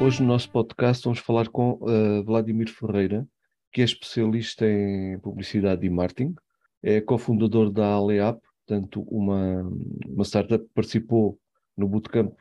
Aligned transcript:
Hoje 0.00 0.22
no 0.22 0.28
nosso 0.28 0.50
podcast 0.50 1.04
vamos 1.04 1.18
falar 1.18 1.48
com 1.48 1.72
uh, 1.72 2.22
Vladimir 2.24 2.70
Ferreira, 2.72 3.26
que 3.72 3.80
é 3.80 3.84
especialista 3.84 4.64
em 4.64 5.18
publicidade 5.18 5.84
e 5.84 5.90
marketing, 5.90 6.36
é 6.82 7.00
cofundador 7.00 7.70
da 7.70 7.86
Aleap, 7.86 8.40
portanto 8.66 9.02
uma, 9.10 9.62
uma 10.06 10.24
startup 10.24 10.64
que 10.64 10.72
participou 10.72 11.38
no 11.76 11.88
bootcamp 11.88 12.32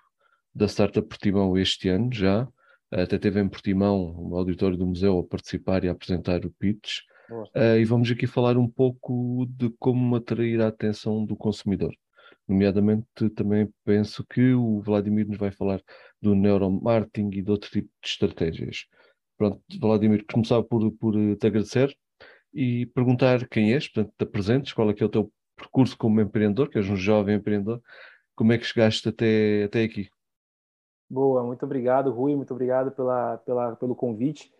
da 0.53 0.67
Startup 0.67 1.07
Portimão 1.07 1.57
este 1.57 1.89
ano 1.89 2.13
já, 2.13 2.47
até 2.91 3.17
teve 3.17 3.41
em 3.41 3.49
Portimão, 3.49 4.13
no 4.29 4.37
auditório 4.37 4.77
do 4.77 4.85
museu, 4.85 5.19
a 5.19 5.23
participar 5.23 5.83
e 5.83 5.89
a 5.89 5.91
apresentar 5.91 6.45
o 6.45 6.51
pitch. 6.51 6.99
Uh, 7.29 7.77
e 7.79 7.85
vamos 7.85 8.09
aqui 8.09 8.25
falar 8.25 8.55
um 8.55 8.69
pouco 8.69 9.45
de 9.49 9.69
como 9.77 10.15
atrair 10.15 10.61
a 10.61 10.67
atenção 10.67 11.25
do 11.25 11.35
consumidor. 11.35 11.93
Nomeadamente, 12.47 13.29
também 13.35 13.67
penso 13.83 14.23
que 14.25 14.53
o 14.53 14.79
Vladimir 14.81 15.27
nos 15.27 15.37
vai 15.37 15.51
falar 15.51 15.81
do 16.21 16.35
neuromarketing 16.35 17.29
e 17.33 17.41
de 17.41 17.51
outro 17.51 17.69
tipo 17.69 17.89
de 18.01 18.07
estratégias. 18.07 18.85
Pronto, 19.37 19.61
Vladimir, 19.79 20.25
começava 20.31 20.63
por, 20.63 20.91
por 20.93 21.13
te 21.13 21.47
agradecer 21.47 21.95
e 22.53 22.87
perguntar 22.87 23.47
quem 23.47 23.73
és, 23.73 23.87
portanto, 23.87 24.13
te 24.17 24.23
apresentes, 24.23 24.73
qual 24.73 24.89
é 24.89 24.93
que 24.93 25.03
é 25.03 25.05
o 25.05 25.09
teu 25.09 25.31
percurso 25.55 25.97
como 25.97 26.21
empreendedor, 26.21 26.69
que 26.69 26.77
és 26.77 26.89
um 26.89 26.95
jovem 26.95 27.35
empreendedor, 27.35 27.81
como 28.35 28.53
é 28.53 28.57
que 28.57 28.65
chegaste 28.65 29.09
até, 29.09 29.63
até 29.63 29.83
aqui? 29.83 30.09
Boa, 31.09 31.43
muito 31.43 31.63
obrigado, 31.63 32.11
Rui, 32.11 32.35
muito 32.35 32.51
obrigado 32.51 32.91
pela, 32.91 33.37
pela, 33.37 33.75
pelo 33.75 33.95
convite. 33.95 34.51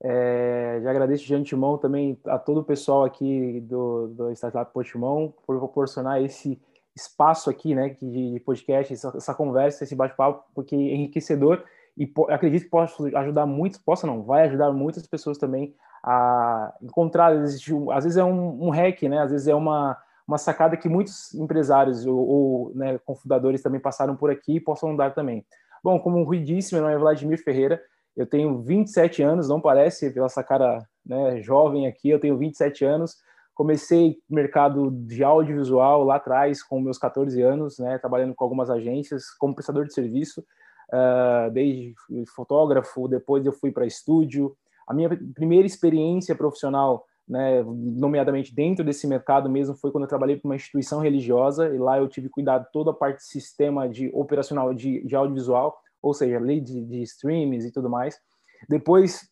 É, 0.00 0.80
já 0.82 0.90
agradeço 0.90 1.24
de 1.24 1.34
antemão 1.34 1.76
também 1.76 2.18
a 2.24 2.38
todo 2.38 2.60
o 2.60 2.64
pessoal 2.64 3.04
aqui 3.04 3.60
do, 3.62 4.08
do 4.08 4.30
Startup 4.32 4.72
Portimão 4.72 5.34
por 5.44 5.58
proporcionar 5.58 6.22
esse 6.22 6.60
espaço 6.98 7.48
aqui, 7.48 7.74
né, 7.74 7.96
de 8.00 8.40
podcast, 8.44 8.92
essa, 8.92 9.12
essa 9.16 9.34
conversa, 9.34 9.84
esse 9.84 9.94
bate-papo, 9.94 10.44
porque 10.54 10.74
é 10.74 10.78
enriquecedor 10.78 11.64
e 11.96 12.10
acredito 12.28 12.64
que 12.64 12.70
possa 12.70 13.02
ajudar 13.18 13.46
muito, 13.46 13.80
possa 13.84 14.06
não, 14.06 14.22
vai 14.22 14.46
ajudar 14.46 14.72
muitas 14.72 15.06
pessoas 15.06 15.38
também 15.38 15.74
a 16.02 16.74
encontrar, 16.82 17.32
às 17.32 18.04
vezes 18.04 18.16
é 18.16 18.24
um, 18.24 18.66
um 18.66 18.70
hack, 18.70 19.02
né, 19.04 19.20
às 19.20 19.30
vezes 19.30 19.48
é 19.48 19.54
uma, 19.54 19.96
uma 20.26 20.38
sacada 20.38 20.76
que 20.76 20.88
muitos 20.88 21.34
empresários 21.34 22.06
ou, 22.06 22.18
ou 22.18 22.72
né, 22.74 22.98
confundadores 22.98 23.62
também 23.62 23.80
passaram 23.80 24.16
por 24.16 24.30
aqui 24.30 24.56
e 24.56 24.60
possam 24.60 24.94
dar 24.94 25.14
também. 25.14 25.44
Bom, 25.82 25.98
como 25.98 26.18
o 26.18 26.24
Rui 26.24 26.40
disse, 26.40 26.74
meu 26.74 26.82
nome 26.82 26.94
é 26.94 26.98
Vladimir 26.98 27.42
Ferreira, 27.42 27.80
eu 28.16 28.26
tenho 28.26 28.60
27 28.60 29.22
anos, 29.22 29.48
não 29.48 29.60
parece 29.60 30.10
pela 30.10 30.26
essa 30.26 30.42
cara 30.42 30.84
né, 31.06 31.40
jovem 31.40 31.86
aqui, 31.86 32.10
eu 32.10 32.18
tenho 32.18 32.36
27 32.36 32.84
anos, 32.84 33.16
Comecei 33.58 34.16
mercado 34.30 34.88
de 34.92 35.24
audiovisual 35.24 36.04
lá 36.04 36.14
atrás, 36.14 36.62
com 36.62 36.80
meus 36.80 36.96
14 36.96 37.42
anos, 37.42 37.76
né, 37.80 37.98
trabalhando 37.98 38.32
com 38.32 38.44
algumas 38.44 38.70
agências 38.70 39.32
como 39.36 39.52
prestador 39.52 39.84
de 39.84 39.92
serviço, 39.92 40.44
uh, 40.92 41.50
desde 41.50 41.92
fotógrafo, 42.36 43.08
depois 43.08 43.44
eu 43.44 43.50
fui 43.50 43.72
para 43.72 43.84
estúdio. 43.84 44.56
A 44.86 44.94
minha 44.94 45.10
primeira 45.34 45.66
experiência 45.66 46.36
profissional, 46.36 47.04
né, 47.28 47.64
nomeadamente 47.66 48.54
dentro 48.54 48.84
desse 48.84 49.08
mercado 49.08 49.50
mesmo, 49.50 49.74
foi 49.74 49.90
quando 49.90 50.04
eu 50.04 50.08
trabalhei 50.08 50.36
para 50.36 50.48
uma 50.48 50.54
instituição 50.54 51.00
religiosa 51.00 51.68
e 51.68 51.78
lá 51.78 51.98
eu 51.98 52.06
tive 52.06 52.28
cuidado 52.28 52.64
toda 52.72 52.92
a 52.92 52.94
parte 52.94 53.16
de 53.16 53.26
sistema 53.26 53.88
de 53.88 54.08
operacional 54.14 54.72
de, 54.72 55.04
de 55.04 55.16
audiovisual, 55.16 55.76
ou 56.00 56.14
seja, 56.14 56.38
lei 56.38 56.60
de, 56.60 56.80
de 56.80 57.02
streams 57.02 57.66
e 57.66 57.72
tudo 57.72 57.90
mais. 57.90 58.20
Depois 58.68 59.28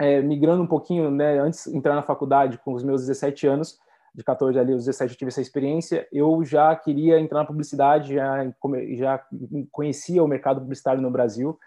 é, 0.00 0.20
migrando 0.20 0.62
um 0.62 0.66
pouquinho, 0.66 1.10
né, 1.10 1.38
antes 1.38 1.70
de 1.70 1.76
entrar 1.76 1.94
na 1.94 2.02
faculdade, 2.02 2.58
com 2.58 2.72
os 2.74 2.82
meus 2.82 3.00
17 3.06 3.46
anos, 3.46 3.78
de 4.14 4.24
14 4.24 4.58
ali, 4.58 4.72
os 4.72 4.84
17 4.84 5.12
eu 5.12 5.18
tive 5.18 5.28
essa 5.28 5.42
experiência, 5.42 6.08
eu 6.10 6.42
já 6.42 6.74
queria 6.74 7.20
entrar 7.20 7.40
na 7.40 7.44
publicidade, 7.44 8.14
já, 8.14 8.50
já 8.94 9.22
conhecia 9.70 10.24
o 10.24 10.28
mercado 10.28 10.60
publicitário 10.60 11.02
no 11.02 11.10
Brasil, 11.10 11.58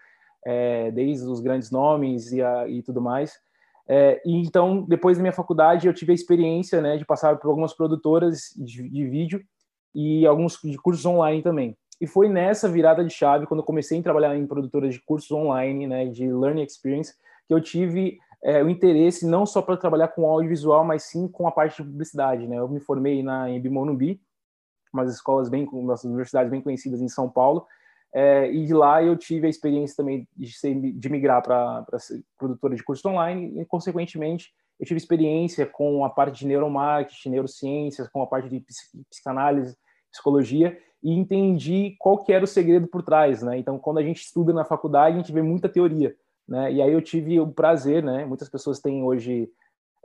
é, 0.46 0.90
desde 0.92 1.26
os 1.26 1.40
grandes 1.42 1.70
nomes 1.70 2.32
e, 2.32 2.42
a, 2.42 2.68
e 2.68 2.82
tudo 2.82 3.02
mais. 3.02 3.38
É, 3.88 4.22
e 4.26 4.36
então, 4.42 4.84
depois 4.84 5.18
da 5.18 5.22
minha 5.22 5.34
faculdade, 5.34 5.88
eu 5.88 5.94
tive 5.94 6.12
a 6.12 6.16
experiência 6.16 6.82
né, 6.82 6.98
de 6.98 7.06
passar 7.06 7.38
por 7.38 7.50
algumas 7.50 7.74
produtoras 7.74 8.54
de, 8.56 8.88
de 8.88 9.08
vídeo 9.08 9.44
e 9.94 10.26
alguns 10.26 10.60
de 10.64 10.78
cursos 10.78 11.06
online 11.06 11.42
também. 11.42 11.78
E 12.00 12.08
foi 12.08 12.30
nessa 12.30 12.70
virada 12.70 13.04
de 13.04 13.14
chave, 13.14 13.46
quando 13.46 13.60
eu 13.60 13.66
comecei 13.66 14.00
a 14.00 14.04
trabalhar 14.04 14.36
em 14.36 14.48
produtoras 14.48 14.94
de 14.94 15.02
cursos 15.02 15.30
online, 15.32 15.86
né, 15.86 16.06
de 16.06 16.32
learning 16.32 16.64
experience, 16.64 17.14
que 17.50 17.54
eu 17.56 17.60
tive 17.60 18.20
é, 18.44 18.64
o 18.64 18.70
interesse 18.70 19.26
não 19.26 19.44
só 19.44 19.60
para 19.60 19.76
trabalhar 19.76 20.10
com 20.10 20.30
audiovisual, 20.30 20.86
mas 20.86 21.04
sim 21.04 21.28
com 21.28 21.48
a 21.48 21.52
parte 21.52 21.82
de 21.82 21.90
publicidade. 21.90 22.48
Né? 22.48 22.60
Eu 22.60 22.70
me 22.70 22.80
formei 22.80 23.24
na 23.24 23.50
em 23.50 23.60
Bimorumbi, 23.60 24.22
umas 24.94 25.12
escolas 25.12 25.50
bem, 25.50 25.68
umas 25.74 26.04
universidades 26.04 26.52
bem 26.52 26.62
conhecidas 26.62 27.02
em 27.02 27.10
São 27.10 27.28
Paulo, 27.28 27.66
é, 28.14 28.52
e 28.52 28.66
de 28.66 28.74
lá 28.74 29.04
eu 29.04 29.18
tive 29.18 29.48
a 29.48 29.50
experiência 29.50 29.98
também 29.98 30.28
de, 30.38 30.52
ser, 30.52 30.76
de 30.76 31.10
migrar 31.10 31.42
para 31.42 31.86
produtora 32.38 32.76
de 32.76 32.84
cursos 32.84 33.06
online 33.06 33.60
e, 33.60 33.66
consequentemente, 33.66 34.52
eu 34.80 34.86
tive 34.86 34.98
experiência 34.98 35.66
com 35.66 36.06
a 36.06 36.10
parte 36.10 36.40
de 36.40 36.48
neuromarketing, 36.48 37.30
neurociências, 37.30 38.08
com 38.08 38.22
a 38.22 38.28
parte 38.28 38.48
de 38.48 38.64
psicanálise, 39.10 39.76
psicologia, 40.12 40.78
e 41.04 41.14
entendi 41.14 41.96
qual 42.00 42.24
que 42.24 42.32
era 42.32 42.44
o 42.44 42.48
segredo 42.48 42.88
por 42.88 43.04
trás. 43.04 43.42
Né? 43.42 43.58
Então, 43.58 43.78
quando 43.80 43.98
a 43.98 44.04
gente 44.04 44.22
estuda 44.22 44.54
na 44.54 44.66
faculdade, 44.66 45.16
a 45.16 45.20
gente 45.20 45.32
vê 45.32 45.42
muita 45.42 45.68
teoria, 45.68 46.16
né? 46.50 46.74
E 46.74 46.82
aí 46.82 46.92
eu 46.92 47.02
tive 47.02 47.40
o 47.40 47.48
prazer, 47.48 48.04
né? 48.04 48.26
Muitas 48.26 48.50
pessoas 48.50 48.80
têm 48.80 49.04
hoje 49.04 49.48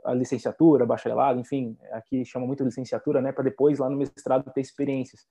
a 0.05 0.13
licenciatura, 0.13 0.85
bacharelado, 0.85 1.39
enfim, 1.39 1.75
aqui 1.91 2.23
chama 2.23 2.45
muito 2.45 2.63
licenciatura, 2.63 3.19
né? 3.19 3.31
Para 3.31 3.45
depois 3.45 3.79
lá 3.79 3.89
no 3.89 3.97
mestrado 3.97 4.51
ter 4.53 4.61
experiências 4.61 5.21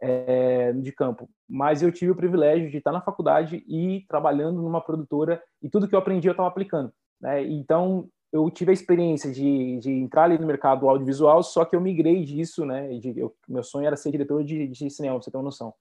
é, 0.00 0.72
de 0.72 0.90
campo. 0.90 1.28
Mas 1.46 1.82
eu 1.82 1.92
tive 1.92 2.10
o 2.12 2.16
privilégio 2.16 2.70
de 2.70 2.78
estar 2.78 2.92
na 2.92 3.02
faculdade 3.02 3.62
e 3.68 4.06
trabalhando 4.08 4.62
numa 4.62 4.80
produtora 4.80 5.42
e 5.62 5.68
tudo 5.68 5.86
que 5.86 5.94
eu 5.94 5.98
aprendi 5.98 6.26
eu 6.26 6.32
estava 6.32 6.48
aplicando, 6.48 6.90
né? 7.20 7.44
Então 7.44 8.08
eu 8.32 8.50
tive 8.50 8.70
a 8.70 8.74
experiência 8.74 9.30
de, 9.30 9.78
de 9.78 9.92
entrar 9.92 10.24
ali 10.24 10.38
no 10.38 10.46
mercado 10.46 10.88
audiovisual, 10.88 11.42
só 11.42 11.64
que 11.64 11.76
eu 11.76 11.80
migrei 11.80 12.24
disso, 12.24 12.64
né? 12.64 12.88
De, 12.98 13.18
eu, 13.18 13.36
meu 13.46 13.62
sonho 13.62 13.86
era 13.86 13.96
ser 13.96 14.10
diretor 14.10 14.42
de, 14.42 14.66
de 14.66 14.90
cinema, 14.90 15.16
pra 15.16 15.22
você 15.22 15.30
ter 15.30 15.36
uma 15.36 15.44
noção. 15.44 15.74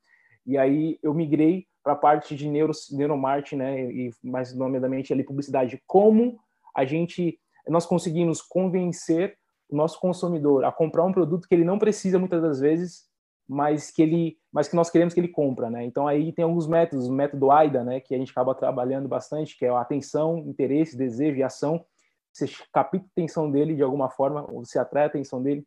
E 0.45 0.57
aí 0.57 0.99
eu 1.01 1.13
migrei 1.13 1.65
para 1.83 1.93
a 1.93 1.97
parte 1.97 2.35
de 2.35 2.47
neuro, 2.47 2.71
neuromarketing, 2.91 3.57
né, 3.57 3.91
e 3.91 4.11
mais 4.23 4.55
nomeadamente 4.55 5.11
ali 5.11 5.23
publicidade. 5.23 5.81
Como 5.85 6.39
a 6.73 6.85
gente, 6.85 7.37
nós 7.67 7.85
conseguimos 7.85 8.41
convencer 8.41 9.37
o 9.69 9.75
nosso 9.75 9.99
consumidor 9.99 10.63
a 10.63 10.71
comprar 10.71 11.03
um 11.03 11.11
produto 11.11 11.47
que 11.47 11.53
ele 11.53 11.65
não 11.65 11.77
precisa 11.77 12.17
muitas 12.17 12.41
das 12.41 12.59
vezes, 12.59 13.03
mas 13.47 13.91
que 13.91 14.01
ele, 14.01 14.37
mas 14.51 14.67
que 14.67 14.75
nós 14.75 14.89
queremos 14.89 15.13
que 15.13 15.19
ele 15.19 15.27
compra, 15.27 15.69
né? 15.69 15.83
Então 15.83 16.07
aí 16.07 16.31
tem 16.31 16.45
alguns 16.45 16.65
métodos, 16.65 17.07
o 17.07 17.13
método 17.13 17.51
AIDA, 17.51 17.83
né, 17.83 17.99
que 17.99 18.15
a 18.15 18.17
gente 18.17 18.31
acaba 18.31 18.55
trabalhando 18.55 19.07
bastante, 19.07 19.57
que 19.57 19.65
é 19.65 19.69
a 19.69 19.81
atenção, 19.81 20.37
interesse, 20.37 20.97
desejo 20.97 21.37
e 21.37 21.43
ação. 21.43 21.83
Você 22.31 22.47
capta 22.71 22.97
a 22.97 22.99
atenção 22.99 23.51
dele 23.51 23.75
de 23.75 23.83
alguma 23.83 24.09
forma, 24.09 24.43
você 24.43 24.79
atrai 24.79 25.03
a 25.03 25.07
atenção 25.07 25.43
dele, 25.43 25.65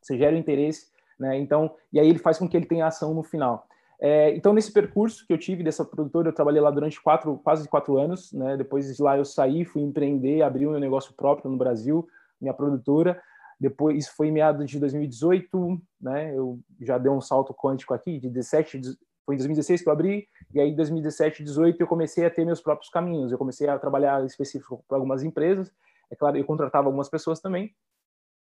você 0.00 0.16
gera 0.18 0.36
o 0.36 0.38
interesse, 0.38 0.88
né? 1.18 1.38
Então, 1.38 1.74
e 1.92 1.98
aí 1.98 2.08
ele 2.08 2.18
faz 2.18 2.38
com 2.38 2.48
que 2.48 2.56
ele 2.56 2.66
tenha 2.66 2.86
ação 2.86 3.14
no 3.14 3.22
final. 3.22 3.66
É, 3.98 4.34
então, 4.34 4.52
nesse 4.52 4.72
percurso 4.72 5.26
que 5.26 5.32
eu 5.32 5.38
tive 5.38 5.62
dessa 5.62 5.84
produtora, 5.84 6.28
eu 6.28 6.32
trabalhei 6.32 6.60
lá 6.60 6.70
durante 6.70 7.00
quatro, 7.00 7.40
quase 7.42 7.68
quatro 7.68 7.98
anos. 7.98 8.32
Né? 8.32 8.56
Depois 8.56 8.94
de 8.94 9.02
lá 9.02 9.16
eu 9.16 9.24
saí, 9.24 9.64
fui 9.64 9.82
empreender, 9.82 10.42
abri 10.42 10.66
o 10.66 10.70
meu 10.70 10.80
negócio 10.80 11.14
próprio 11.14 11.50
no 11.50 11.56
Brasil, 11.56 12.06
minha 12.40 12.54
produtora. 12.54 13.20
Depois, 13.58 13.96
isso 13.96 14.14
foi 14.14 14.28
em 14.28 14.32
meados 14.32 14.68
de 14.68 14.78
2018, 14.78 15.80
né? 15.98 16.36
Eu 16.36 16.60
já 16.82 16.98
dei 16.98 17.10
um 17.10 17.22
salto 17.22 17.54
quântico 17.54 17.94
aqui, 17.94 18.18
de 18.18 18.28
17, 18.28 18.82
foi 19.24 19.34
em 19.34 19.38
2016 19.38 19.82
que 19.82 19.88
eu 19.88 19.92
abri, 19.92 20.28
e 20.54 20.60
aí 20.60 20.70
em 20.70 20.76
2017, 20.76 21.42
2018 21.42 21.80
eu 21.80 21.86
comecei 21.86 22.26
a 22.26 22.30
ter 22.30 22.44
meus 22.44 22.60
próprios 22.60 22.90
caminhos. 22.90 23.32
Eu 23.32 23.38
comecei 23.38 23.66
a 23.66 23.78
trabalhar 23.78 24.24
específico 24.26 24.84
para 24.86 24.98
algumas 24.98 25.22
empresas. 25.22 25.72
É 26.10 26.14
claro, 26.14 26.36
eu 26.36 26.44
contratava 26.44 26.86
algumas 26.86 27.08
pessoas 27.08 27.40
também. 27.40 27.74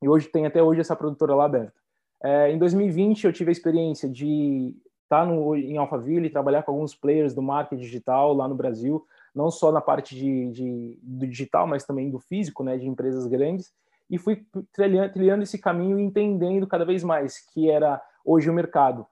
E 0.03 0.09
hoje 0.09 0.29
tem 0.29 0.47
até 0.47 0.63
hoje 0.63 0.81
essa 0.81 0.95
produtora 0.95 1.35
lá 1.35 1.47
aberta. 1.47 1.75
É, 2.23 2.53
em 2.53 2.59
2020 2.59 3.25
eu 3.25 3.33
tive 3.33 3.51
a 3.51 3.53
experiência 3.53 4.09
de 4.09 4.77
estar 5.09 5.27
tá 5.27 5.59
em 5.59 5.79
Alphaville, 5.79 6.31
trabalhar 6.31 6.63
com 6.63 6.73
alguns 6.73 6.95
players 6.95 7.35
do 7.35 7.43
marketing 7.43 7.83
digital 7.83 8.35
lá 8.35 8.47
no 8.47 8.55
Brasil, 8.55 9.05
não 9.35 9.51
só 9.51 9.73
na 9.73 9.81
parte 9.81 10.15
de, 10.15 10.51
de 10.51 10.99
do 11.03 11.27
digital, 11.27 11.67
mas 11.67 11.85
também 11.85 12.11
do 12.11 12.19
físico, 12.19 12.63
né, 12.63 12.77
de 12.77 12.87
empresas 12.87 13.27
grandes, 13.27 13.73
e 14.11 14.19
fui 14.19 14.47
trilhando, 14.73 15.13
trilhando 15.13 15.43
esse 15.43 15.59
caminho 15.59 15.99
e 15.99 16.03
entendendo 16.03 16.67
cada 16.67 16.85
vez 16.85 17.03
mais 17.03 17.39
que 17.53 17.71
era 17.71 18.01
hoje 18.25 18.49
o 18.49 18.55
mercado. 18.55 19.07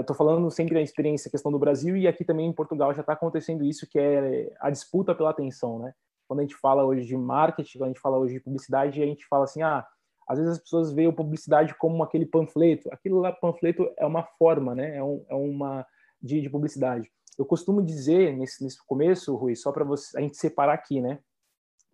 Estou 0.00 0.14
uh, 0.14 0.18
falando 0.18 0.50
sempre 0.50 0.74
da 0.74 0.82
experiência, 0.82 1.30
questão 1.30 1.50
do 1.50 1.58
Brasil, 1.58 1.96
e 1.96 2.06
aqui 2.06 2.24
também 2.24 2.46
em 2.46 2.52
Portugal 2.52 2.92
já 2.92 3.00
está 3.00 3.14
acontecendo 3.14 3.64
isso, 3.64 3.88
que 3.88 3.98
é 3.98 4.54
a 4.60 4.70
disputa 4.70 5.14
pela 5.14 5.30
atenção, 5.30 5.78
né? 5.78 5.94
Quando 6.28 6.40
a 6.40 6.42
gente 6.42 6.56
fala 6.56 6.84
hoje 6.84 7.06
de 7.06 7.16
marketing, 7.16 7.78
quando 7.78 7.84
a 7.84 7.92
gente 7.92 8.00
fala 8.00 8.18
hoje 8.18 8.34
de 8.34 8.40
publicidade, 8.40 9.02
a 9.02 9.06
gente 9.06 9.26
fala 9.26 9.44
assim, 9.44 9.62
ah, 9.62 9.86
às 10.26 10.38
vezes 10.38 10.54
as 10.54 10.58
pessoas 10.58 10.92
veem 10.92 11.08
a 11.08 11.12
publicidade 11.12 11.74
como 11.76 12.02
aquele 12.02 12.26
panfleto. 12.26 12.88
Aquilo 12.92 13.20
lá, 13.20 13.32
panfleto, 13.32 13.90
é 13.96 14.06
uma 14.06 14.22
forma, 14.22 14.74
né? 14.74 14.96
É, 14.96 15.02
um, 15.02 15.24
é 15.28 15.34
uma 15.34 15.86
de, 16.20 16.40
de, 16.40 16.48
publicidade. 16.48 17.10
Eu 17.38 17.44
costumo 17.44 17.82
dizer 17.82 18.36
nesse, 18.36 18.62
nesse 18.62 18.78
começo, 18.86 19.34
Rui, 19.34 19.54
só 19.54 19.72
para 19.72 19.84
a 19.84 20.20
gente 20.20 20.36
separar 20.36 20.74
aqui, 20.74 21.00
né? 21.00 21.18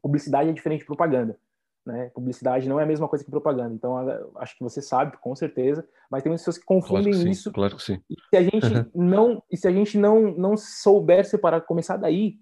Publicidade 0.03 0.51
é 0.51 0.53
diferente 0.53 0.81
de 0.81 0.87
propaganda. 0.87 1.39
Né? 1.85 2.11
Publicidade 2.15 2.69
não 2.69 2.79
é 2.79 2.85
a 2.85 2.87
mesma 2.87 3.09
coisa 3.09 3.25
que 3.25 3.31
propaganda. 3.31 3.75
Então, 3.75 3.97
acho 4.37 4.57
que 4.57 4.63
você 4.63 4.81
sabe, 4.83 5.17
com 5.19 5.35
certeza. 5.35 5.87
Mas 6.11 6.23
tem 6.23 6.31
muitas 6.31 6.43
pessoas 6.43 6.59
que 6.59 6.65
confundem 6.65 7.13
claro 7.13 7.25
que 7.25 7.31
isso. 7.31 7.53
Claro 7.53 7.77
que 7.77 7.83
sim. 7.83 8.03
E 8.09 8.15
se 8.15 8.37
a 8.37 8.43
gente 8.43 8.91
não, 8.95 9.43
e 9.51 9.57
se 9.57 9.67
a 9.67 9.73
gente 9.73 9.99
não, 9.99 10.31
não 10.33 10.57
souber 10.57 11.25
separar, 11.25 11.63
começar 11.63 11.97
daí, 11.97 12.39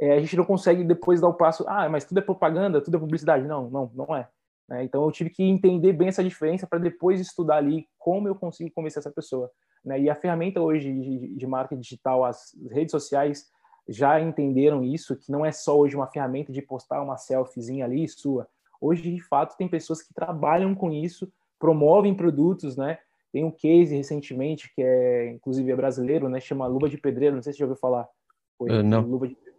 é, 0.00 0.14
a 0.14 0.20
gente 0.20 0.36
não 0.36 0.44
consegue 0.44 0.82
depois 0.84 1.20
dar 1.20 1.28
o 1.28 1.34
passo, 1.34 1.64
ah, 1.68 1.88
mas 1.88 2.04
tudo 2.04 2.18
é 2.18 2.22
propaganda, 2.22 2.80
tudo 2.80 2.96
é 2.96 3.00
publicidade. 3.00 3.46
Não, 3.46 3.70
não, 3.70 3.90
não 3.94 4.16
é. 4.16 4.28
Né? 4.72 4.84
Então 4.84 5.04
eu 5.04 5.12
tive 5.12 5.28
que 5.28 5.42
entender 5.42 5.92
bem 5.92 6.08
essa 6.08 6.24
diferença 6.24 6.66
para 6.66 6.78
depois 6.78 7.20
estudar 7.20 7.56
ali 7.56 7.86
como 7.98 8.26
eu 8.26 8.34
consigo 8.34 8.70
convencer 8.74 9.00
essa 9.00 9.10
pessoa. 9.10 9.50
Né? 9.84 10.00
E 10.00 10.08
a 10.08 10.14
ferramenta 10.16 10.62
hoje 10.62 10.90
de, 10.90 11.36
de 11.36 11.46
marketing 11.46 11.82
digital, 11.82 12.24
as 12.24 12.56
redes 12.70 12.90
sociais 12.90 13.50
já 13.86 14.18
entenderam 14.18 14.82
isso, 14.82 15.14
que 15.14 15.30
não 15.30 15.44
é 15.44 15.52
só 15.52 15.78
hoje 15.78 15.94
uma 15.94 16.06
ferramenta 16.06 16.50
de 16.50 16.62
postar 16.62 17.02
uma 17.02 17.18
selfiezinha 17.18 17.84
ali 17.84 18.08
sua. 18.08 18.48
Hoje, 18.80 19.02
de 19.02 19.20
fato, 19.20 19.58
tem 19.58 19.68
pessoas 19.68 20.00
que 20.00 20.14
trabalham 20.14 20.74
com 20.74 20.90
isso, 20.90 21.30
promovem 21.58 22.14
produtos, 22.14 22.76
né? 22.76 22.98
Tem 23.30 23.44
um 23.44 23.50
case 23.50 23.94
recentemente 23.94 24.72
que 24.74 24.82
é, 24.82 25.32
inclusive, 25.32 25.70
é 25.70 25.76
brasileiro, 25.76 26.28
né? 26.28 26.40
Chama 26.40 26.66
Luva 26.66 26.88
de 26.88 26.96
Pedreiro, 26.96 27.34
não 27.34 27.42
sei 27.42 27.52
se 27.52 27.58
você 27.58 27.60
já 27.60 27.66
ouviu 27.66 27.80
falar. 27.80 28.08
Foi, 28.56 28.70
uh, 28.70 28.82
não, 28.82 29.02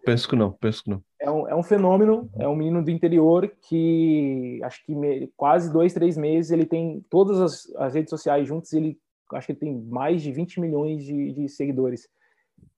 penso 0.06 0.28
que 0.28 0.36
não, 0.36 0.52
penso 0.52 0.84
que 0.84 0.90
não. 0.90 1.04
É 1.20 1.30
um, 1.30 1.48
é 1.48 1.56
um 1.56 1.64
fenômeno, 1.64 2.30
é 2.38 2.48
um 2.48 2.56
menino 2.56 2.84
do 2.84 2.92
interior 2.92 3.52
que, 3.68 4.60
acho 4.64 4.86
que 4.86 4.94
me, 4.94 5.32
quase 5.36 5.72
dois, 5.72 5.94
três 5.94 6.18
meses, 6.18 6.52
ele 6.52 6.66
tem 6.66 7.06
todas 7.10 7.40
as, 7.40 7.76
as 7.78 7.94
redes 7.94 8.10
sociais 8.10 8.48
juntas, 8.48 8.74
ele 8.74 9.00
acho 9.34 9.48
que 9.48 9.54
ele 9.54 9.60
tem 9.60 9.82
mais 9.84 10.22
de 10.22 10.32
20 10.32 10.60
milhões 10.60 11.04
de, 11.04 11.34
de 11.34 11.50
seguidores. 11.50 12.08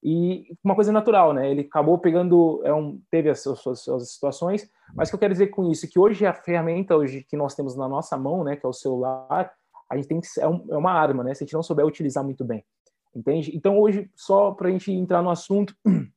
E 0.02 0.46
uma 0.62 0.74
coisa 0.74 0.92
natural, 0.92 1.32
né? 1.32 1.50
Ele 1.50 1.62
acabou 1.62 1.98
pegando, 1.98 2.60
é 2.64 2.72
um, 2.72 3.00
teve 3.10 3.28
as 3.28 3.42
suas, 3.42 3.60
suas, 3.60 4.12
situações, 4.12 4.68
mas 4.94 5.08
o 5.08 5.10
que 5.10 5.14
eu 5.16 5.20
quero 5.20 5.34
dizer 5.34 5.48
com 5.48 5.70
isso 5.70 5.86
é 5.86 5.88
que 5.88 5.98
hoje 5.98 6.24
a 6.26 6.32
ferramenta 6.32 6.96
hoje 6.96 7.26
que 7.28 7.36
nós 7.36 7.54
temos 7.54 7.76
na 7.76 7.88
nossa 7.88 8.16
mão, 8.16 8.44
né, 8.44 8.56
que 8.56 8.64
é 8.64 8.68
o 8.68 8.72
celular, 8.72 9.52
a 9.90 9.96
gente 9.96 10.08
tem 10.08 10.20
que 10.20 10.28
é, 10.38 10.48
um, 10.48 10.64
é 10.70 10.76
uma 10.76 10.92
arma, 10.92 11.24
né? 11.24 11.34
Se 11.34 11.42
a 11.42 11.46
gente 11.46 11.54
não 11.54 11.62
souber 11.62 11.84
utilizar 11.84 12.24
muito 12.24 12.44
bem, 12.44 12.64
entende? 13.14 13.56
Então 13.56 13.78
hoje 13.78 14.10
só 14.14 14.52
para 14.52 14.68
a 14.68 14.70
gente 14.70 14.92
entrar 14.92 15.22
no 15.22 15.30
assunto, 15.30 15.74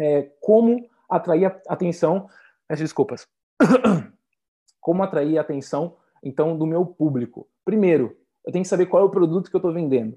é, 0.00 0.30
como 0.40 0.88
atrair 1.08 1.46
a 1.46 1.60
atenção, 1.68 2.28
desculpas, 2.70 3.26
como 4.80 5.02
atrair 5.02 5.38
atenção 5.38 5.96
então 6.22 6.56
do 6.56 6.66
meu 6.66 6.86
público. 6.86 7.48
Primeiro, 7.64 8.16
eu 8.44 8.52
tenho 8.52 8.62
que 8.62 8.68
saber 8.68 8.86
qual 8.86 9.02
é 9.02 9.06
o 9.06 9.10
produto 9.10 9.50
que 9.50 9.56
eu 9.56 9.58
estou 9.58 9.72
vendendo. 9.72 10.16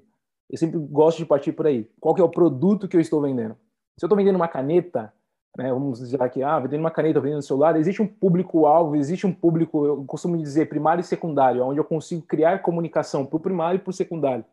Eu 0.50 0.58
sempre 0.58 0.78
gosto 0.78 1.18
de 1.18 1.26
partir 1.26 1.52
por 1.52 1.66
aí. 1.66 1.88
Qual 2.00 2.14
que 2.14 2.20
é 2.20 2.24
o 2.24 2.28
produto 2.28 2.86
que 2.86 2.96
eu 2.96 3.00
estou 3.00 3.20
vendendo? 3.20 3.54
Se 3.98 4.04
eu 4.04 4.06
estou 4.06 4.16
vendendo 4.16 4.36
uma 4.36 4.48
caneta, 4.48 5.12
né, 5.56 5.70
vamos 5.72 6.00
dizer 6.00 6.20
aqui, 6.22 6.42
ah, 6.42 6.58
vendendo 6.58 6.80
uma 6.80 6.90
caneta, 6.90 7.20
vendendo 7.20 7.38
um 7.38 7.42
celular, 7.42 7.76
existe 7.76 8.02
um 8.02 8.06
público-alvo, 8.06 8.96
existe 8.96 9.26
um 9.26 9.32
público, 9.32 9.86
eu 9.86 10.04
costumo 10.04 10.36
dizer, 10.36 10.68
primário 10.68 11.00
e 11.00 11.04
secundário, 11.04 11.64
onde 11.64 11.78
eu 11.78 11.84
consigo 11.84 12.22
criar 12.22 12.62
comunicação 12.62 13.24
para 13.24 13.36
o 13.36 13.40
primário 13.40 13.78
e 13.78 13.80
para 13.80 13.90
o 13.90 13.94
secundário. 13.94 14.44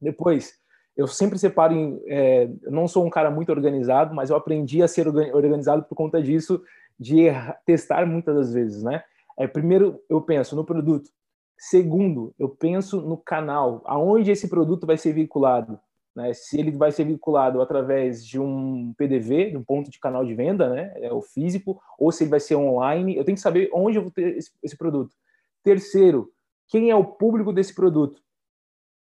Depois, 0.00 0.58
eu 0.96 1.06
sempre 1.06 1.38
separo 1.38 1.74
em. 1.74 2.00
É, 2.06 2.48
não 2.64 2.86
sou 2.86 3.04
um 3.04 3.10
cara 3.10 3.30
muito 3.30 3.50
organizado, 3.50 4.14
mas 4.14 4.30
eu 4.30 4.36
aprendi 4.36 4.82
a 4.82 4.88
ser 4.88 5.08
organizado 5.08 5.82
por 5.84 5.94
conta 5.94 6.22
disso, 6.22 6.62
de 6.98 7.26
testar 7.64 8.06
muitas 8.06 8.34
das 8.34 8.52
vezes, 8.52 8.82
né? 8.82 9.02
É, 9.38 9.46
primeiro, 9.46 10.00
eu 10.08 10.20
penso 10.20 10.54
no 10.54 10.64
produto. 10.64 11.10
Segundo, 11.56 12.34
eu 12.38 12.48
penso 12.48 13.00
no 13.00 13.16
canal, 13.16 13.82
aonde 13.84 14.30
esse 14.30 14.48
produto 14.48 14.86
vai 14.86 14.98
ser 14.98 15.12
vinculado. 15.12 15.78
Né? 16.14 16.34
Se 16.34 16.58
ele 16.58 16.70
vai 16.72 16.92
ser 16.92 17.04
vinculado 17.04 17.62
através 17.62 18.26
de 18.26 18.38
um 18.38 18.92
PDV, 18.96 19.50
de 19.50 19.56
um 19.56 19.64
ponto 19.64 19.90
de 19.90 19.98
canal 19.98 20.24
de 20.24 20.34
venda, 20.34 20.68
né? 20.68 20.92
é 20.96 21.12
o 21.12 21.22
físico, 21.22 21.80
ou 21.98 22.12
se 22.12 22.24
ele 22.24 22.30
vai 22.30 22.40
ser 22.40 22.56
online. 22.56 23.16
Eu 23.16 23.24
tenho 23.24 23.36
que 23.36 23.42
saber 23.42 23.70
onde 23.72 23.96
eu 23.96 24.02
vou 24.02 24.10
ter 24.10 24.36
esse, 24.36 24.50
esse 24.62 24.76
produto. 24.76 25.14
Terceiro, 25.62 26.30
quem 26.68 26.90
é 26.90 26.96
o 26.96 27.04
público 27.04 27.52
desse 27.52 27.74
produto? 27.74 28.20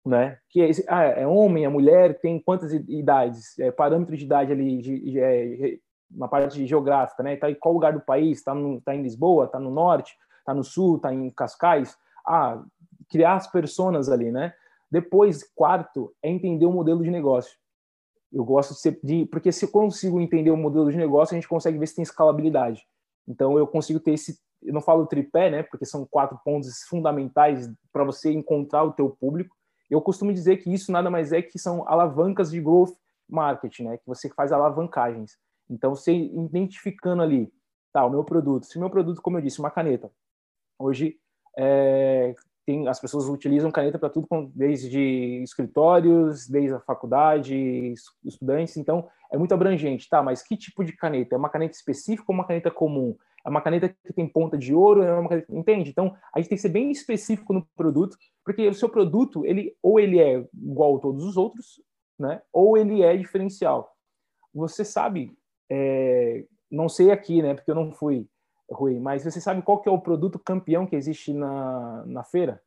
Né? 0.06 0.38
Que 0.48 0.62
é, 0.62 0.70
ah, 0.88 1.02
é 1.02 1.26
homem, 1.26 1.64
é 1.64 1.68
mulher, 1.68 2.20
tem 2.20 2.38
quantas 2.38 2.72
idades, 2.72 3.58
é, 3.58 3.72
parâmetro 3.72 4.16
de 4.16 4.24
idade 4.24 4.52
ali, 4.52 4.80
de, 4.80 5.00
de, 5.00 5.18
é, 5.20 5.78
uma 6.08 6.28
parte 6.28 6.64
geográfica, 6.64 7.24
né? 7.24 7.34
Tá 7.34 7.50
em 7.50 7.56
qual 7.56 7.74
lugar 7.74 7.92
do 7.92 8.00
país? 8.00 8.38
Está 8.38 8.54
tá 8.84 8.94
em 8.94 9.02
Lisboa? 9.02 9.46
Está 9.46 9.58
no 9.58 9.70
norte? 9.70 10.16
Está 10.38 10.54
no 10.54 10.62
sul? 10.62 10.96
Está 10.96 11.12
em 11.12 11.28
Cascais? 11.30 11.98
ah, 12.26 12.62
criar 13.08 13.34
as 13.34 13.46
personas 13.46 14.08
ali, 14.08 14.32
né? 14.32 14.52
Depois, 14.90 15.44
quarto, 15.54 16.12
é 16.22 16.28
entender 16.28 16.66
o 16.66 16.72
modelo 16.72 17.02
de 17.02 17.10
negócio. 17.10 17.56
Eu 18.32 18.44
gosto 18.44 18.74
de, 18.74 19.00
de 19.02 19.26
porque 19.26 19.52
se 19.52 19.64
eu 19.64 19.70
consigo 19.70 20.20
entender 20.20 20.50
o 20.50 20.56
modelo 20.56 20.90
de 20.90 20.96
negócio, 20.96 21.34
a 21.34 21.36
gente 21.36 21.48
consegue 21.48 21.78
ver 21.78 21.86
se 21.86 21.94
tem 21.94 22.02
escalabilidade. 22.02 22.84
Então 23.26 23.56
eu 23.56 23.66
consigo 23.66 24.00
ter 24.00 24.12
esse, 24.12 24.38
eu 24.62 24.74
não 24.74 24.80
falo 24.80 25.06
tripé, 25.06 25.50
né? 25.50 25.62
Porque 25.62 25.84
são 25.84 26.04
quatro 26.04 26.38
pontos 26.44 26.82
fundamentais 26.88 27.70
para 27.92 28.04
você 28.04 28.32
encontrar 28.32 28.82
o 28.84 28.92
teu 28.92 29.08
público. 29.08 29.55
Eu 29.90 30.00
costumo 30.00 30.32
dizer 30.32 30.56
que 30.58 30.72
isso 30.72 30.90
nada 30.90 31.10
mais 31.10 31.32
é 31.32 31.40
que 31.40 31.58
são 31.58 31.88
alavancas 31.88 32.50
de 32.50 32.60
growth 32.60 32.94
marketing, 33.28 33.84
né? 33.84 33.96
Que 33.98 34.06
você 34.06 34.28
faz 34.28 34.52
alavancagens. 34.52 35.38
Então 35.68 35.94
você 35.94 36.12
identificando 36.12 37.22
ali, 37.22 37.52
tá, 37.92 38.04
o 38.04 38.10
meu 38.10 38.24
produto. 38.24 38.66
Se 38.66 38.76
o 38.76 38.80
meu 38.80 38.90
produto, 38.90 39.22
como 39.22 39.38
eu 39.38 39.42
disse, 39.42 39.58
uma 39.58 39.70
caneta. 39.70 40.10
Hoje 40.78 41.18
é, 41.56 42.34
tem, 42.66 42.88
as 42.88 43.00
pessoas 43.00 43.28
utilizam 43.28 43.70
caneta 43.70 43.98
para 43.98 44.10
tudo, 44.10 44.26
desde 44.54 45.42
escritórios, 45.42 46.48
desde 46.48 46.74
a 46.74 46.80
faculdade, 46.80 47.94
estudantes, 48.24 48.76
então 48.76 49.08
é 49.30 49.38
muito 49.38 49.54
abrangente, 49.54 50.08
tá? 50.08 50.22
Mas 50.22 50.42
que 50.42 50.56
tipo 50.56 50.84
de 50.84 50.92
caneta? 50.92 51.34
É 51.34 51.38
uma 51.38 51.48
caneta 51.48 51.74
específica 51.74 52.24
ou 52.28 52.34
uma 52.34 52.46
caneta 52.46 52.70
comum? 52.70 53.16
É 53.46 53.48
uma 53.48 53.60
caneta 53.60 53.88
que 53.88 54.12
tem 54.12 54.28
ponta 54.28 54.58
de 54.58 54.74
ouro? 54.74 55.02
É 55.02 55.12
uma 55.14 55.28
caneta... 55.28 55.54
Entende? 55.54 55.90
Então 55.90 56.16
a 56.34 56.40
gente 56.40 56.48
tem 56.48 56.56
que 56.56 56.62
ser 56.62 56.68
bem 56.68 56.90
específico 56.90 57.52
no 57.52 57.64
produto, 57.76 58.16
porque 58.44 58.66
o 58.66 58.74
seu 58.74 58.88
produto, 58.88 59.46
ele 59.46 59.76
ou 59.80 60.00
ele 60.00 60.18
é 60.18 60.44
igual 60.52 60.96
a 60.96 61.00
todos 61.00 61.24
os 61.24 61.36
outros, 61.36 61.80
né? 62.18 62.42
Ou 62.52 62.76
ele 62.76 63.02
é 63.02 63.16
diferencial. 63.16 63.96
Você 64.52 64.84
sabe, 64.84 65.36
é... 65.70 66.44
não 66.70 66.88
sei 66.88 67.10
aqui, 67.10 67.40
né? 67.40 67.54
Porque 67.54 67.70
eu 67.70 67.74
não 67.74 67.92
fui 67.92 68.28
Rui, 68.68 68.98
mas 68.98 69.22
você 69.22 69.40
sabe 69.40 69.62
qual 69.62 69.80
que 69.80 69.88
é 69.88 69.92
o 69.92 70.00
produto 70.00 70.38
campeão 70.38 70.86
que 70.86 70.96
existe 70.96 71.32
na, 71.32 72.04
na 72.04 72.24
feira? 72.24 72.60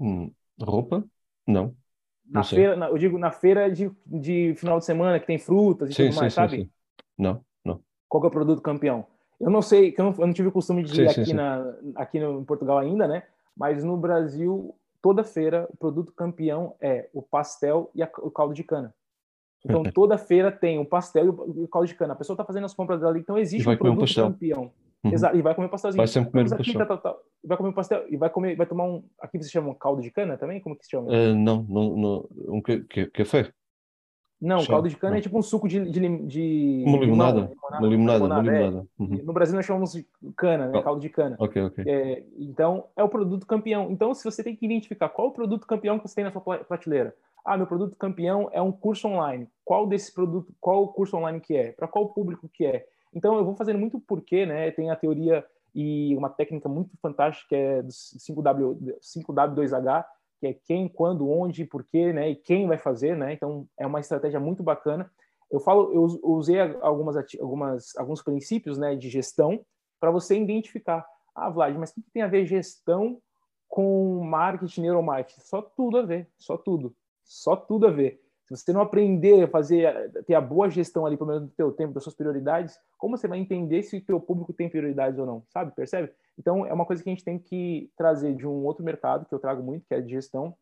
Hum, 0.00 0.32
roupa? 0.60 1.04
Não. 1.46 1.76
Na 2.24 2.40
não 2.40 2.44
feira, 2.44 2.74
na, 2.74 2.88
eu 2.88 2.96
digo 2.96 3.18
na 3.18 3.30
feira 3.30 3.70
de, 3.70 3.92
de 4.06 4.54
final 4.56 4.78
de 4.78 4.86
semana, 4.86 5.20
que 5.20 5.26
tem 5.26 5.38
frutas 5.38 5.90
e 5.90 5.94
sim, 5.94 6.06
tudo 6.06 6.16
mais, 6.16 6.32
sim, 6.32 6.36
sabe? 6.36 6.56
Sim, 6.56 6.70
não, 7.18 7.44
não. 7.62 7.82
Qual 8.08 8.22
que 8.22 8.26
é 8.26 8.28
o 8.28 8.32
produto 8.32 8.62
campeão? 8.62 9.06
Eu 9.40 9.50
não 9.50 9.62
sei, 9.62 9.92
que 9.92 10.00
eu 10.00 10.06
não, 10.06 10.12
eu 10.12 10.26
não 10.26 10.32
tive 10.32 10.48
o 10.48 10.52
costume 10.52 10.82
de 10.82 11.02
ir 11.02 11.08
aqui, 11.08 11.34
Na, 11.34 11.74
aqui 11.96 12.20
no, 12.20 12.40
em 12.40 12.44
Portugal 12.44 12.78
ainda, 12.78 13.06
né? 13.06 13.24
Mas 13.56 13.84
no 13.84 13.96
Brasil, 13.96 14.74
toda 15.02 15.24
feira, 15.24 15.68
o 15.70 15.76
produto 15.76 16.12
campeão 16.12 16.74
é 16.80 17.08
o 17.12 17.22
pastel 17.22 17.90
e 17.94 18.02
a, 18.02 18.10
o 18.18 18.30
caldo 18.30 18.54
de 18.54 18.64
cana. 18.64 18.94
Então, 19.64 19.82
toda 19.92 20.18
feira 20.18 20.50
tem 20.50 20.78
um 20.78 20.84
pastel 20.84 21.26
e 21.26 21.28
o 21.62 21.68
caldo 21.68 21.86
de 21.86 21.94
cana. 21.94 22.14
A 22.14 22.16
pessoa 22.16 22.34
está 22.34 22.44
fazendo 22.44 22.64
as 22.64 22.74
compras 22.74 23.00
dela, 23.00 23.18
então 23.18 23.38
existe 23.38 23.68
um 23.68 23.76
produto 23.76 24.10
um 24.10 24.32
campeão. 24.32 24.72
Uhum. 25.04 25.12
Exato, 25.12 25.36
e 25.36 25.42
vai 25.42 25.54
comer 25.54 25.66
um 25.66 25.70
pastelzinho. 25.70 25.98
Vai 25.98 26.06
sempre 26.06 26.30
comer 26.30 26.46
um 26.46 26.56
pastel. 26.56 26.78
Tá, 26.78 26.86
tá, 26.86 26.96
tá, 26.96 27.16
vai 27.44 27.56
comer 27.56 27.68
um 27.68 27.74
pastel 27.74 28.04
e 28.08 28.16
vai 28.16 28.30
comer, 28.30 28.56
vai 28.56 28.66
tomar 28.66 28.84
um. 28.84 29.04
Aqui 29.20 29.38
você 29.38 29.50
chama 29.50 29.68
um 29.68 29.74
caldo 29.74 30.00
de 30.00 30.10
cana 30.10 30.38
também? 30.38 30.60
Como 30.60 30.76
que 30.76 30.84
se 30.84 30.90
chama? 30.90 31.08
Uh, 31.08 31.34
não, 31.34 31.62
não, 31.68 31.96
não, 31.96 32.28
um 32.48 32.62
café. 33.12 33.52
Não, 34.44 34.62
caldo 34.66 34.90
de 34.90 34.96
cana 34.96 35.12
é 35.12 35.14
não. 35.14 35.18
é 35.18 35.22
tipo 35.22 35.38
um 35.38 35.42
suco 35.42 35.66
de. 35.66 35.80
de, 35.90 36.00
de 36.26 36.84
uma 36.86 36.98
limonada. 36.98 37.50
Limonada, 37.80 38.24
uma 38.24 38.40
limonada. 38.42 38.86
É. 38.98 39.02
Uhum. 39.02 39.22
No 39.24 39.32
Brasil 39.32 39.56
nós 39.56 39.64
chamamos 39.64 39.92
de 39.92 40.06
cana, 40.36 40.68
né? 40.68 40.82
Caldo 40.82 41.00
de 41.00 41.08
cana. 41.08 41.34
Ok, 41.38 41.62
ok. 41.62 41.84
É, 41.86 42.22
então, 42.38 42.84
é 42.94 43.02
o 43.02 43.08
produto 43.08 43.46
campeão. 43.46 43.90
Então, 43.90 44.12
se 44.12 44.22
você 44.22 44.44
tem 44.44 44.54
que 44.54 44.66
identificar 44.66 45.08
qual 45.08 45.28
o 45.28 45.32
produto 45.32 45.66
campeão 45.66 45.98
que 45.98 46.06
você 46.06 46.16
tem 46.16 46.24
na 46.24 46.30
sua 46.30 46.42
prateleira. 46.42 47.16
Ah, 47.42 47.56
meu 47.56 47.66
produto 47.66 47.96
campeão 47.96 48.50
é 48.52 48.60
um 48.60 48.72
curso 48.72 49.08
online. 49.08 49.48
Qual 49.64 49.86
desse 49.86 50.12
produto, 50.12 50.52
qual 50.60 50.82
o 50.82 50.88
curso 50.88 51.16
online 51.16 51.40
que 51.40 51.56
é? 51.56 51.72
Para 51.72 51.88
qual 51.88 52.08
público 52.08 52.48
que 52.52 52.66
é? 52.66 52.86
Então, 53.14 53.36
eu 53.38 53.44
vou 53.44 53.56
fazendo 53.56 53.78
muito 53.78 53.98
porquê, 53.98 54.44
né? 54.44 54.70
Tem 54.72 54.90
a 54.90 54.96
teoria 54.96 55.44
e 55.74 56.14
uma 56.16 56.28
técnica 56.28 56.68
muito 56.68 56.96
fantástica 57.00 57.48
que 57.48 57.54
é 57.54 57.82
do 57.82 57.88
5W, 57.88 58.96
5W2H, 59.00 60.04
que 60.38 60.46
é 60.46 60.54
quem, 60.54 60.88
quando, 60.88 61.28
onde, 61.28 61.64
porquê, 61.64 62.12
né? 62.12 62.30
E 62.30 62.36
quem 62.36 62.66
vai 62.66 62.78
fazer, 62.78 63.16
né? 63.16 63.32
Então, 63.32 63.66
é 63.78 63.86
uma 63.86 64.00
estratégia 64.00 64.40
muito 64.40 64.62
bacana. 64.62 65.10
Eu 65.50 65.60
falo, 65.60 65.92
eu 65.92 66.20
usei 66.30 66.60
algumas, 66.80 67.16
algumas 67.40 67.96
alguns 67.96 68.22
princípios, 68.22 68.76
né, 68.76 68.96
de 68.96 69.08
gestão 69.08 69.64
para 70.00 70.10
você 70.10 70.36
identificar. 70.36 71.06
Ah, 71.34 71.50
Vlad, 71.50 71.76
mas 71.76 71.90
o 71.90 71.94
que 71.94 72.10
tem 72.12 72.22
a 72.22 72.28
ver 72.28 72.46
gestão 72.46 73.20
com 73.68 74.22
marketing, 74.24 74.82
neuromarketing? 74.82 75.40
Só 75.40 75.62
tudo 75.62 75.98
a 75.98 76.02
ver, 76.02 76.28
só 76.38 76.56
tudo 76.56 76.94
só 77.24 77.56
tudo 77.56 77.86
a 77.86 77.90
ver. 77.90 78.22
Se 78.46 78.56
você 78.56 78.72
não 78.72 78.82
aprender 78.82 79.44
a 79.44 79.48
fazer, 79.48 80.12
ter 80.26 80.34
a 80.34 80.40
boa 80.40 80.68
gestão 80.68 81.06
ali, 81.06 81.16
pelo 81.16 81.30
menos 81.30 81.48
do 81.48 81.54
teu 81.54 81.72
tempo, 81.72 81.94
das 81.94 82.02
suas 82.02 82.14
prioridades, 82.14 82.78
como 82.98 83.16
você 83.16 83.26
vai 83.26 83.38
entender 83.38 83.82
se 83.82 83.96
o 83.96 84.04
teu 84.04 84.20
público 84.20 84.52
tem 84.52 84.68
prioridades 84.68 85.18
ou 85.18 85.24
não, 85.24 85.42
sabe? 85.48 85.74
Percebe? 85.74 86.12
Então, 86.38 86.66
é 86.66 86.72
uma 86.72 86.84
coisa 86.84 87.02
que 87.02 87.08
a 87.08 87.12
gente 87.12 87.24
tem 87.24 87.38
que 87.38 87.90
trazer 87.96 88.34
de 88.34 88.46
um 88.46 88.64
outro 88.64 88.84
mercado, 88.84 89.24
que 89.24 89.34
eu 89.34 89.38
trago 89.38 89.62
muito, 89.62 89.86
que 89.86 89.94
é 89.94 90.00
de 90.00 90.10
gestão, 90.10 90.54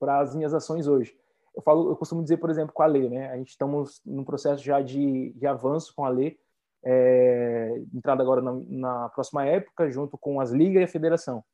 para 0.00 0.20
as 0.20 0.34
minhas 0.34 0.52
ações 0.52 0.88
hoje. 0.88 1.16
Eu 1.54 1.62
falo, 1.62 1.90
eu 1.90 1.96
costumo 1.96 2.22
dizer, 2.22 2.38
por 2.38 2.50
exemplo, 2.50 2.74
com 2.74 2.82
a 2.82 2.86
Lei, 2.86 3.08
né? 3.08 3.30
A 3.30 3.36
gente 3.36 3.50
estamos 3.50 4.02
num 4.04 4.24
processo 4.24 4.62
já 4.62 4.80
de, 4.80 5.32
de 5.32 5.46
avanço 5.46 5.94
com 5.94 6.04
a 6.04 6.08
Lei, 6.08 6.36
é, 6.84 7.82
entrada 7.94 8.20
agora 8.20 8.42
na, 8.42 8.52
na, 8.68 9.08
próxima 9.10 9.44
época, 9.46 9.88
junto 9.90 10.18
com 10.18 10.40
as 10.40 10.50
ligas 10.50 10.80
e 10.80 10.84
a 10.84 10.88
federação. 10.88 11.44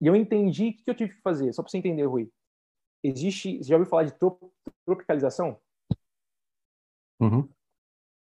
E 0.00 0.06
eu 0.08 0.16
entendi 0.16 0.70
o 0.70 0.84
que 0.84 0.90
eu 0.90 0.94
tive 0.94 1.14
que 1.14 1.22
fazer, 1.22 1.52
só 1.52 1.62
para 1.62 1.70
você 1.70 1.78
entender, 1.78 2.04
Rui 2.04 2.28
existe. 3.02 3.58
Você 3.58 3.68
já 3.68 3.76
ouviu 3.76 3.88
falar 3.88 4.04
de 4.04 4.14
tropicalização? 4.84 5.56
Uhum. 7.20 7.48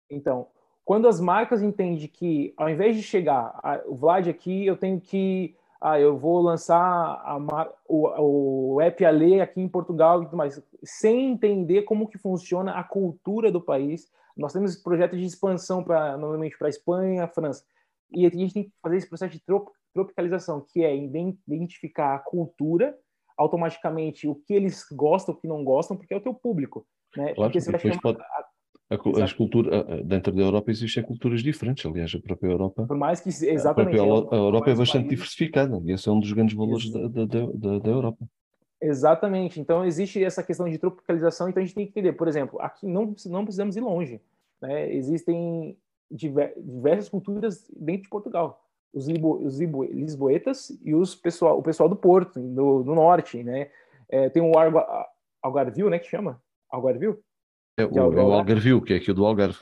Então, 0.09 0.47
quando 0.83 1.07
as 1.07 1.19
marcas 1.19 1.61
entendem 1.61 2.07
que, 2.07 2.53
ao 2.57 2.69
invés 2.69 2.95
de 2.95 3.03
chegar, 3.03 3.59
o 3.85 3.95
Vlad 3.95 4.27
aqui, 4.27 4.65
eu 4.65 4.75
tenho 4.75 4.99
que 4.99 5.55
ah, 5.81 5.99
eu 5.99 6.15
vou 6.15 6.39
lançar 6.41 6.77
a, 6.77 7.73
o, 7.87 8.75
o 8.75 8.81
app 8.81 9.03
Ale 9.03 9.41
aqui 9.41 9.59
em 9.59 9.67
Portugal 9.67 10.21
e 10.21 10.25
tudo 10.25 10.37
mais, 10.37 10.61
sem 10.83 11.31
entender 11.31 11.81
como 11.83 12.07
que 12.07 12.19
funciona 12.19 12.73
a 12.73 12.83
cultura 12.83 13.51
do 13.51 13.59
país. 13.59 14.07
Nós 14.37 14.53
temos 14.53 14.75
projetos 14.75 15.19
de 15.19 15.25
expansão 15.25 15.83
para 15.83 16.15
normalmente 16.17 16.55
para 16.55 16.69
Espanha, 16.69 17.27
França, 17.27 17.65
e 18.11 18.27
a 18.27 18.29
gente 18.29 18.53
tem 18.53 18.63
que 18.65 18.71
fazer 18.79 18.97
esse 18.97 19.09
processo 19.09 19.31
de 19.31 19.43
tropicalização, 19.91 20.61
que 20.61 20.83
é 20.83 20.95
identificar 20.95 22.13
a 22.13 22.19
cultura, 22.19 22.95
automaticamente 23.41 24.27
o 24.27 24.35
que 24.35 24.53
eles 24.53 24.85
gostam, 24.91 25.33
o 25.33 25.37
que 25.37 25.47
não 25.47 25.63
gostam, 25.63 25.97
porque 25.97 26.13
é 26.13 26.17
o 26.17 26.21
teu 26.21 26.33
público, 26.33 26.85
né? 27.15 27.33
Claro, 27.33 27.49
porque 27.49 27.59
você 27.59 27.71
vai 27.71 27.79
chamar 27.79 28.01
pode... 28.01 28.19
A, 28.21 29.23
as 29.23 29.31
culturas, 29.31 29.85
dentro 30.03 30.33
da 30.33 30.41
Europa 30.41 30.69
existem 30.69 31.01
culturas 31.01 31.41
diferentes, 31.41 31.85
aliás, 31.85 32.13
a 32.13 32.19
própria 32.19 32.49
Europa. 32.49 32.85
Por 32.85 32.97
mais 32.97 33.21
que 33.21 33.29
exatamente. 33.29 33.97
A, 33.97 34.03
própria, 34.03 34.37
a 34.37 34.41
Europa 34.41 34.69
é 34.69 34.75
bastante 34.75 35.03
países. 35.03 35.09
diversificada 35.09 35.81
e 35.85 35.91
esse 35.93 36.09
é 36.09 36.11
um 36.11 36.19
dos 36.19 36.33
grandes 36.33 36.55
valores 36.55 36.91
da, 36.91 37.07
da, 37.07 37.25
da, 37.25 37.79
da, 37.79 37.89
Europa. 37.89 38.25
Exatamente. 38.81 39.61
Então 39.61 39.85
existe 39.85 40.21
essa 40.21 40.43
questão 40.43 40.67
de 40.69 40.77
tropicalização, 40.77 41.47
então 41.47 41.63
a 41.63 41.65
gente 41.65 41.75
tem 41.75 41.85
que 41.85 41.91
entender, 41.91 42.13
por 42.13 42.27
exemplo, 42.27 42.59
aqui 42.59 42.85
não, 42.85 43.15
não 43.27 43.45
precisamos 43.45 43.77
ir 43.77 43.81
longe. 43.81 44.19
Né? 44.61 44.93
Existem 44.93 45.77
diversas 46.11 47.07
culturas 47.07 47.65
dentro 47.73 48.03
de 48.03 48.09
Portugal. 48.09 48.61
Os, 48.93 49.07
libo, 49.07 49.37
os 49.37 49.59
libo, 49.59 49.83
lisboetas 49.83 50.69
e 50.83 50.93
os 50.93 51.15
pessoal, 51.15 51.57
o 51.57 51.63
pessoal 51.63 51.87
do 51.87 51.95
Porto, 51.95 52.39
do, 52.39 52.83
do 52.83 52.93
norte, 52.93 53.43
né? 53.43 53.69
É, 54.09 54.29
tem 54.29 54.41
o 54.41 54.51
Algarvio, 55.41 55.89
né, 55.89 55.97
que 55.97 56.09
chama? 56.09 56.41
Algarvio? 56.69 57.19
É 57.77 57.85
o, 57.85 57.97
é 57.97 58.23
o 58.23 58.33
Algarvio, 58.33 58.81
que 58.81 58.93
é 58.93 58.97
aqui 58.97 59.13
do 59.13 59.25
Algarve. 59.25 59.59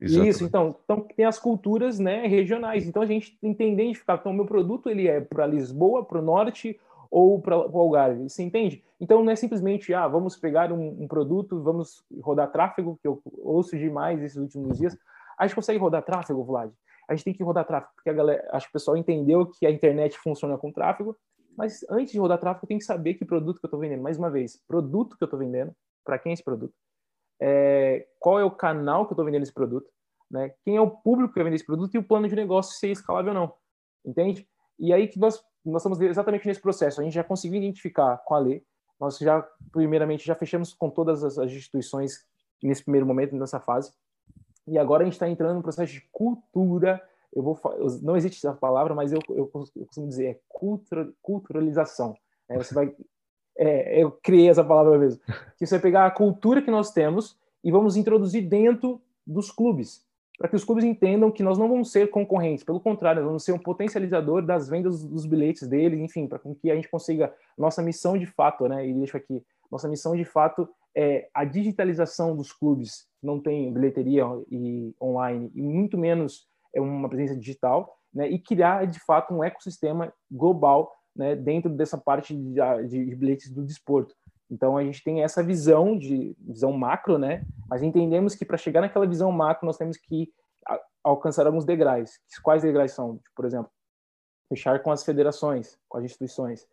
Exatamente. 0.00 0.30
Isso, 0.30 0.44
então, 0.44 0.76
então 0.84 1.00
tem 1.16 1.24
as 1.24 1.38
culturas 1.38 1.98
né, 1.98 2.26
regionais. 2.26 2.86
Então 2.86 3.02
a 3.02 3.06
gente 3.06 3.38
entende 3.42 3.82
identificar, 3.82 4.18
então 4.20 4.32
o 4.32 4.34
meu 4.34 4.44
produto 4.44 4.90
ele 4.90 5.08
é 5.08 5.20
para 5.20 5.46
Lisboa, 5.46 6.04
para 6.04 6.18
o 6.18 6.22
norte 6.22 6.78
ou 7.10 7.40
para 7.40 7.56
o 7.56 7.78
Algarve, 7.78 8.28
você 8.28 8.42
entende? 8.42 8.84
Então 9.00 9.24
não 9.24 9.32
é 9.32 9.36
simplesmente, 9.36 9.94
ah, 9.94 10.08
vamos 10.08 10.36
pegar 10.36 10.72
um, 10.72 11.02
um, 11.02 11.08
produto, 11.08 11.62
vamos 11.62 12.04
rodar 12.20 12.50
tráfego, 12.50 12.98
que 13.00 13.08
eu 13.08 13.22
ouço 13.38 13.78
demais 13.78 14.22
esses 14.22 14.36
últimos 14.36 14.78
dias. 14.78 14.96
A 15.38 15.46
gente 15.46 15.54
consegue 15.54 15.78
rodar 15.78 16.02
tráfego, 16.02 16.44
Vlad? 16.44 16.70
A 17.08 17.14
gente 17.14 17.24
tem 17.24 17.34
que 17.34 17.42
rodar 17.42 17.66
tráfego, 17.66 17.92
porque 17.94 18.10
a 18.10 18.12
galera, 18.12 18.48
acho 18.52 18.66
que 18.66 18.70
o 18.70 18.72
pessoal 18.72 18.96
entendeu 18.96 19.46
que 19.46 19.66
a 19.66 19.70
internet 19.70 20.18
funciona 20.18 20.58
com 20.58 20.72
tráfego, 20.72 21.16
mas 21.56 21.84
antes 21.88 22.12
de 22.12 22.18
rodar 22.18 22.38
tráfego, 22.38 22.66
tem 22.66 22.78
que 22.78 22.84
saber 22.84 23.14
que 23.14 23.24
produto 23.24 23.60
que 23.60 23.66
eu 23.66 23.68
estou 23.68 23.80
vendendo. 23.80 24.02
Mais 24.02 24.18
uma 24.18 24.30
vez, 24.30 24.60
produto 24.68 25.16
que 25.16 25.22
eu 25.22 25.26
estou 25.26 25.38
vendendo, 25.38 25.72
para 26.04 26.18
quem 26.18 26.30
é 26.30 26.34
esse 26.34 26.44
produto? 26.44 26.74
é, 27.40 28.06
qual 28.18 28.38
é 28.38 28.44
o 28.44 28.50
canal 28.50 29.04
que 29.06 29.12
eu 29.12 29.14
estou 29.14 29.24
vendendo 29.24 29.42
esse 29.42 29.52
produto, 29.52 29.90
né? 30.30 30.52
quem 30.64 30.76
é 30.76 30.80
o 30.80 30.90
público 30.90 31.32
que 31.32 31.38
vai 31.38 31.44
vender 31.44 31.56
esse 31.56 31.66
produto 31.66 31.94
e 31.94 31.98
o 31.98 32.02
plano 32.02 32.28
de 32.28 32.36
negócio 32.36 32.76
se 32.76 32.88
é 32.88 32.90
escalável 32.90 33.32
ou 33.32 33.38
não, 33.38 33.52
entende? 34.04 34.48
E 34.78 34.92
aí 34.92 35.06
que 35.08 35.18
nós, 35.18 35.42
nós 35.64 35.82
estamos 35.82 36.00
exatamente 36.00 36.46
nesse 36.46 36.60
processo, 36.60 37.00
a 37.00 37.04
gente 37.04 37.14
já 37.14 37.24
conseguiu 37.24 37.58
identificar 37.58 38.18
com 38.18 38.34
a 38.34 38.38
lei, 38.38 38.64
nós 38.98 39.18
já, 39.18 39.46
primeiramente, 39.70 40.26
já 40.26 40.34
fechamos 40.34 40.72
com 40.72 40.88
todas 40.88 41.22
as, 41.22 41.38
as 41.38 41.52
instituições 41.52 42.24
nesse 42.62 42.82
primeiro 42.82 43.06
momento, 43.06 43.36
nessa 43.36 43.60
fase, 43.60 43.92
e 44.66 44.78
agora 44.78 45.02
a 45.02 45.04
gente 45.04 45.14
está 45.14 45.28
entrando 45.28 45.56
no 45.56 45.62
processo 45.62 45.92
de 45.92 46.00
cultura, 46.12 47.00
eu 47.34 47.42
vou 47.42 47.58
não 48.02 48.16
existe 48.16 48.38
essa 48.38 48.56
palavra, 48.56 48.94
mas 48.94 49.12
eu, 49.12 49.20
eu, 49.28 49.50
eu 49.76 49.86
costumo 49.86 50.08
dizer, 50.08 50.26
é 50.26 50.40
cultura, 50.48 51.08
culturalização. 51.22 52.14
É, 52.48 52.56
você 52.56 52.74
vai 52.74 52.94
é, 53.58 54.02
eu 54.02 54.12
criei 54.22 54.50
essa 54.50 54.62
palavra 54.62 54.98
mesmo, 54.98 55.20
que 55.56 55.66
você 55.66 55.76
vai 55.76 55.82
pegar 55.82 56.06
a 56.06 56.10
cultura 56.10 56.60
que 56.60 56.70
nós 56.70 56.92
temos 56.92 57.38
e 57.64 57.70
vamos 57.70 57.96
introduzir 57.96 58.46
dentro 58.46 59.00
dos 59.26 59.50
clubes, 59.50 60.04
para 60.38 60.48
que 60.48 60.56
os 60.56 60.64
clubes 60.64 60.84
entendam 60.84 61.30
que 61.30 61.42
nós 61.42 61.56
não 61.56 61.68
vamos 61.68 61.90
ser 61.90 62.10
concorrentes, 62.10 62.62
pelo 62.62 62.78
contrário, 62.78 63.22
nós 63.22 63.28
vamos 63.28 63.44
ser 63.44 63.52
um 63.52 63.58
potencializador 63.58 64.42
das 64.42 64.68
vendas 64.68 65.02
dos 65.02 65.24
bilhetes 65.24 65.66
deles, 65.66 65.98
enfim, 65.98 66.26
para 66.26 66.38
que 66.38 66.70
a 66.70 66.74
gente 66.74 66.88
consiga 66.88 67.34
nossa 67.56 67.82
missão 67.82 68.18
de 68.18 68.26
fato, 68.26 68.68
né? 68.68 68.86
E 68.86 68.92
deixo 68.92 69.16
aqui, 69.16 69.42
nossa 69.70 69.88
missão 69.88 70.14
de 70.14 70.24
fato 70.24 70.68
é 70.96 71.28
a 71.34 71.44
digitalização 71.44 72.34
dos 72.34 72.52
clubes, 72.52 73.06
não 73.22 73.38
tem 73.38 73.72
bilheteria 73.72 74.24
e 74.50 74.94
online 75.00 75.50
e 75.54 75.60
muito 75.60 75.98
menos 75.98 76.48
é 76.74 76.80
uma 76.80 77.08
presença 77.08 77.38
digital, 77.38 77.98
né? 78.12 78.28
E 78.28 78.38
criar 78.38 78.86
de 78.86 78.98
fato 79.00 79.34
um 79.34 79.44
ecossistema 79.44 80.12
global 80.30 80.90
né, 81.14 81.34
dentro 81.34 81.70
dessa 81.70 81.98
parte 81.98 82.34
de, 82.34 82.88
de, 82.88 83.14
bilhetes 83.14 83.50
do 83.50 83.62
desporto. 83.62 84.14
Então 84.50 84.76
a 84.76 84.84
gente 84.84 85.02
tem 85.02 85.22
essa 85.22 85.42
visão 85.42 85.98
de 85.98 86.36
visão 86.38 86.72
macro, 86.72 87.18
né? 87.18 87.44
Mas 87.68 87.82
entendemos 87.82 88.34
que 88.34 88.44
para 88.44 88.56
chegar 88.56 88.80
naquela 88.80 89.06
visão 89.06 89.30
macro 89.30 89.66
nós 89.66 89.76
temos 89.76 89.96
que 89.96 90.32
alcançar 91.02 91.46
alguns 91.46 91.64
degraus. 91.64 92.10
Quais 92.42 92.62
degraus 92.62 92.92
são? 92.92 93.20
Por 93.34 93.44
exemplo, 93.44 93.70
fechar 94.48 94.82
com 94.82 94.90
as 94.90 95.04
federações, 95.04 95.78
com 95.88 95.98
as 95.98 96.04
instituições. 96.04 96.66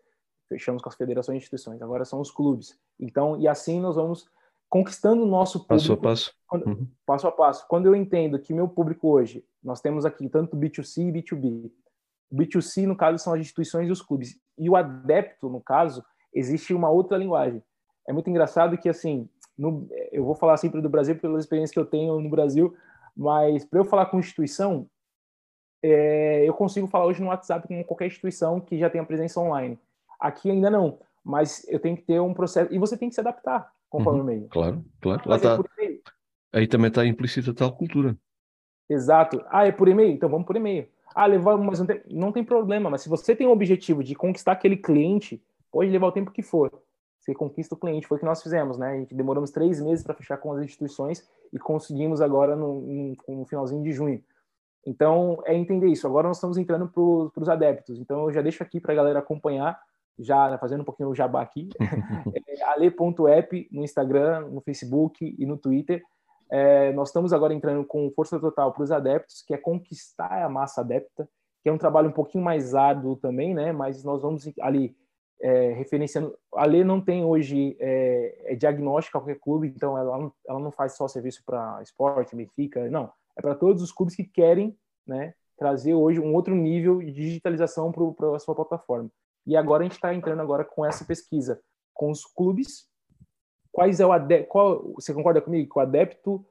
Fechamos 0.49 0.81
com 0.81 0.89
as 0.89 0.95
federações 0.95 1.35
e 1.35 1.37
instituições. 1.39 1.81
Agora 1.81 2.05
são 2.05 2.19
os 2.19 2.31
clubes. 2.31 2.77
Então 2.99 3.39
e 3.39 3.47
assim 3.47 3.79
nós 3.79 3.95
vamos 3.95 4.29
conquistando 4.69 5.21
o 5.21 5.27
nosso 5.27 5.59
público. 5.59 5.77
Passo 5.77 5.93
a 5.93 5.97
passo. 5.97 6.33
Quando, 6.47 6.67
uhum. 6.67 6.87
Passo 7.05 7.27
a 7.27 7.31
passo. 7.31 7.67
Quando 7.67 7.85
eu 7.85 7.95
entendo 7.95 8.39
que 8.39 8.53
meu 8.53 8.67
público 8.67 9.07
hoje, 9.07 9.45
nós 9.63 9.79
temos 9.79 10.03
aqui 10.03 10.27
tanto 10.27 10.57
B2C 10.57 11.09
e 11.09 11.11
B2B. 11.11 11.71
O 12.31 12.35
B2C, 12.35 12.87
no 12.87 12.95
caso, 12.95 13.19
são 13.19 13.33
as 13.33 13.39
instituições 13.39 13.87
e 13.87 13.91
os 13.91 14.01
clubes. 14.01 14.39
E 14.57 14.67
o 14.67 14.75
adepto, 14.75 15.47
no 15.47 15.61
caso, 15.61 16.03
existe 16.33 16.73
uma 16.73 16.89
outra 16.89 17.17
linguagem. 17.19 17.61
É 18.07 18.11
muito 18.11 18.31
engraçado 18.31 18.75
que, 18.75 18.89
assim, 18.89 19.29
no, 19.55 19.87
eu 20.11 20.25
vou 20.25 20.33
falar 20.33 20.57
sempre 20.57 20.81
do 20.81 20.89
Brasil 20.89 21.15
pelas 21.17 21.43
experiências 21.43 21.71
que 21.71 21.79
eu 21.79 21.85
tenho 21.85 22.19
no 22.19 22.29
Brasil, 22.29 22.75
mas 23.15 23.63
para 23.63 23.79
eu 23.79 23.85
falar 23.85 24.07
com 24.07 24.17
instituição, 24.17 24.87
é, 25.83 26.47
eu 26.47 26.53
consigo 26.55 26.87
falar 26.87 27.05
hoje 27.05 27.21
no 27.21 27.27
WhatsApp 27.27 27.67
com 27.67 27.83
qualquer 27.83 28.07
instituição 28.07 28.59
que 28.59 28.77
já 28.77 28.89
tenha 28.89 29.05
presença 29.05 29.39
online. 29.39 29.77
Aqui 30.19 30.49
ainda 30.49 30.69
não, 30.71 30.97
mas 31.23 31.67
eu 31.69 31.79
tenho 31.79 31.95
que 31.95 32.03
ter 32.03 32.19
um 32.19 32.33
processo. 32.33 32.73
E 32.73 32.77
você 32.77 32.97
tem 32.97 33.09
que 33.09 33.15
se 33.15 33.21
adaptar 33.21 33.71
conforme 33.89 34.19
uhum, 34.19 34.25
o 34.25 34.27
meio. 34.27 34.47
Claro, 34.49 34.83
claro. 35.01 35.21
Lá 35.25 35.39
tá... 35.39 35.59
Aí 36.51 36.67
também 36.67 36.89
está 36.89 37.05
implícita 37.05 37.53
tal 37.53 37.75
cultura. 37.75 38.17
Exato. 38.89 39.43
Ah, 39.49 39.65
é 39.65 39.71
por 39.71 39.87
e-mail? 39.87 40.11
Então 40.11 40.29
vamos 40.29 40.45
por 40.45 40.55
e-mail. 40.55 40.87
Ah, 41.15 41.25
levar, 41.25 41.57
mas 41.57 41.79
não 41.79 41.85
tem, 41.85 42.01
não 42.09 42.31
tem 42.31 42.43
problema. 42.43 42.89
Mas 42.89 43.01
se 43.01 43.09
você 43.09 43.35
tem 43.35 43.47
o 43.47 43.51
objetivo 43.51 44.03
de 44.03 44.15
conquistar 44.15 44.53
aquele 44.53 44.77
cliente, 44.77 45.41
pode 45.71 45.89
levar 45.89 46.07
o 46.07 46.11
tempo 46.11 46.31
que 46.31 46.41
for. 46.41 46.71
Você 47.19 47.33
conquista 47.33 47.73
o 47.75 47.77
cliente. 47.77 48.05
Foi 48.05 48.17
o 48.17 48.19
que 48.19 48.25
nós 48.25 48.43
fizemos, 48.43 48.77
né? 48.77 48.91
A 48.91 48.97
gente 48.97 49.15
demoramos 49.15 49.51
três 49.51 49.81
meses 49.81 50.03
para 50.03 50.13
fechar 50.13 50.37
com 50.37 50.51
as 50.51 50.61
instituições 50.61 51.27
e 51.51 51.59
conseguimos 51.59 52.19
agora 52.19 52.55
no, 52.55 52.81
no, 52.81 53.15
no, 53.37 53.45
finalzinho 53.45 53.81
de 53.81 53.91
junho. 53.91 54.21
Então, 54.85 55.41
é 55.45 55.55
entender 55.55 55.87
isso. 55.87 56.05
Agora 56.05 56.27
nós 56.27 56.37
estamos 56.37 56.57
entrando 56.57 56.87
para 56.89 57.41
os 57.41 57.47
adeptos. 57.47 57.97
Então, 57.97 58.25
eu 58.25 58.33
já 58.33 58.41
deixo 58.41 58.61
aqui 58.61 58.81
para 58.81 58.91
a 58.91 58.95
galera 58.95 59.19
acompanhar, 59.19 59.79
já 60.17 60.49
né, 60.49 60.57
fazendo 60.57 60.81
um 60.81 60.85
pouquinho 60.85 61.09
o 61.09 61.15
jabá 61.15 61.41
aqui. 61.41 61.69
é, 62.47 62.63
ale.app 62.63 63.67
no 63.71 63.83
Instagram, 63.83 64.49
no 64.49 64.61
Facebook 64.61 65.35
e 65.37 65.45
no 65.45 65.57
Twitter. 65.57 66.01
É, 66.51 66.91
nós 66.93 67.09
estamos 67.09 67.33
agora 67.33 67.53
entrando 67.53 67.83
com 67.85 68.11
força 68.11 68.39
total 68.39 68.71
para 68.71 68.83
os 68.83 68.91
adeptos, 68.91 69.41
que 69.41 69.53
é 69.53 69.57
conquistar 69.57 70.43
a 70.43 70.49
massa 70.49 70.81
adepta, 70.81 71.27
que 71.63 71.69
é 71.69 71.71
um 71.71 71.77
trabalho 71.77 72.09
um 72.09 72.13
pouquinho 72.13 72.43
mais 72.43 72.75
árduo 72.75 73.15
também, 73.15 73.53
né? 73.53 73.71
Mas 73.71 74.03
nós 74.03 74.21
vamos 74.21 74.47
ali 74.61 74.95
é, 75.41 75.73
referenciando. 75.73 76.37
A 76.53 76.65
lei 76.65 76.83
não 76.83 77.01
tem 77.01 77.23
hoje 77.23 77.75
é, 77.79 78.53
é 78.53 78.55
diagnóstica 78.55 79.17
a 79.17 79.21
qualquer 79.21 79.39
clube, 79.39 79.67
então 79.67 79.97
ela 79.97 80.17
não, 80.17 80.33
ela 80.47 80.59
não 80.59 80.71
faz 80.71 80.95
só 80.95 81.07
serviço 81.07 81.43
para 81.45 81.81
esporte, 81.81 82.35
Benfica, 82.35 82.89
não. 82.89 83.11
É 83.35 83.41
para 83.41 83.55
todos 83.55 83.81
os 83.81 83.91
clubes 83.91 84.15
que 84.15 84.23
querem, 84.23 84.77
né? 85.07 85.33
Trazer 85.57 85.93
hoje 85.93 86.19
um 86.19 86.33
outro 86.33 86.53
nível 86.53 86.99
de 86.99 87.11
digitalização 87.11 87.91
para 87.91 88.35
a 88.35 88.39
sua 88.39 88.55
plataforma. 88.55 89.09
E 89.45 89.55
agora 89.55 89.81
a 89.81 89.85
gente 89.85 89.93
está 89.93 90.13
entrando 90.13 90.41
agora 90.41 90.63
com 90.63 90.85
essa 90.85 91.05
pesquisa 91.05 91.61
com 91.93 92.09
os 92.09 92.25
clubes 92.25 92.87
quais 93.73 93.99
é 93.99 94.05
o 94.05 94.13
adepto, 94.13 94.47
qual, 94.47 94.93
você 94.93 95.13
concorda 95.13 95.41
comigo 95.41 95.69
que 95.69 95.79
o 95.79 95.81
adepto 95.81 96.45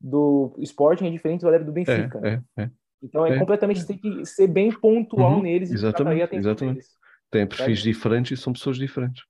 do 0.00 0.54
esporte 0.58 1.04
é 1.04 1.10
diferente 1.10 1.40
do 1.40 1.48
adepto 1.48 1.66
do 1.66 1.72
Benfica? 1.72 2.20
É, 2.22 2.40
é, 2.56 2.62
é. 2.62 2.70
Então 3.02 3.26
é, 3.26 3.34
é, 3.34 3.38
completamente, 3.38 3.84
tem 3.84 3.98
que 3.98 4.24
ser 4.24 4.46
bem 4.46 4.72
pontual 4.72 5.34
uhum, 5.34 5.42
neles. 5.42 5.72
Exatamente, 5.72 6.36
exatamente. 6.36 6.74
Deles. 6.76 6.98
Tem 7.30 7.46
perfis 7.46 7.80
diferentes 7.80 8.38
e 8.38 8.42
são 8.42 8.52
pessoas 8.52 8.76
diferentes. 8.76 9.24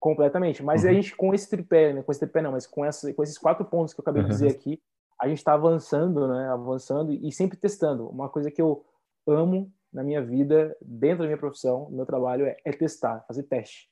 Completamente, 0.00 0.62
mas 0.62 0.82
uhum. 0.82 0.90
a 0.90 0.92
gente 0.94 1.14
com 1.14 1.32
esse 1.32 1.48
tripé, 1.48 1.92
né, 1.92 2.02
com 2.02 2.10
esse 2.10 2.20
tripé 2.20 2.42
não, 2.42 2.52
mas 2.52 2.66
com, 2.66 2.84
essa, 2.84 3.12
com 3.12 3.22
esses 3.22 3.38
quatro 3.38 3.64
pontos 3.64 3.94
que 3.94 4.00
eu 4.00 4.02
acabei 4.02 4.22
uhum. 4.22 4.28
de 4.28 4.34
dizer 4.34 4.48
aqui, 4.48 4.80
a 5.20 5.28
gente 5.28 5.38
está 5.38 5.54
avançando, 5.54 6.26
né, 6.26 6.48
avançando 6.50 7.12
e 7.12 7.30
sempre 7.32 7.56
testando. 7.56 8.08
Uma 8.08 8.28
coisa 8.28 8.50
que 8.50 8.60
eu 8.60 8.84
amo 9.26 9.72
na 9.94 10.02
minha 10.02 10.20
vida, 10.20 10.76
dentro 10.82 11.18
da 11.18 11.24
minha 11.24 11.38
profissão, 11.38 11.88
no 11.88 11.96
meu 11.96 12.06
trabalho, 12.06 12.44
é, 12.44 12.56
é 12.64 12.72
testar, 12.72 13.24
fazer 13.26 13.44
teste. 13.44 13.88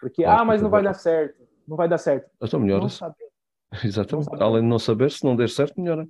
Porque, 0.00 0.22
claro, 0.24 0.42
ah, 0.42 0.44
mas 0.44 0.60
não 0.60 0.68
vai 0.68 0.82
dar 0.82 0.94
certo 0.94 1.48
não 1.68 1.76
vai 1.76 1.88
dar 1.88 1.98
certo. 1.98 2.28
Então 2.42 2.58
melhora 2.58 2.86
Exatamente. 3.84 4.30
Não 4.32 4.42
Além 4.42 4.62
de 4.62 4.68
não 4.68 4.78
saber, 4.78 5.10
se 5.10 5.22
não 5.22 5.36
der 5.36 5.50
certo, 5.50 5.78
melhora. 5.78 6.08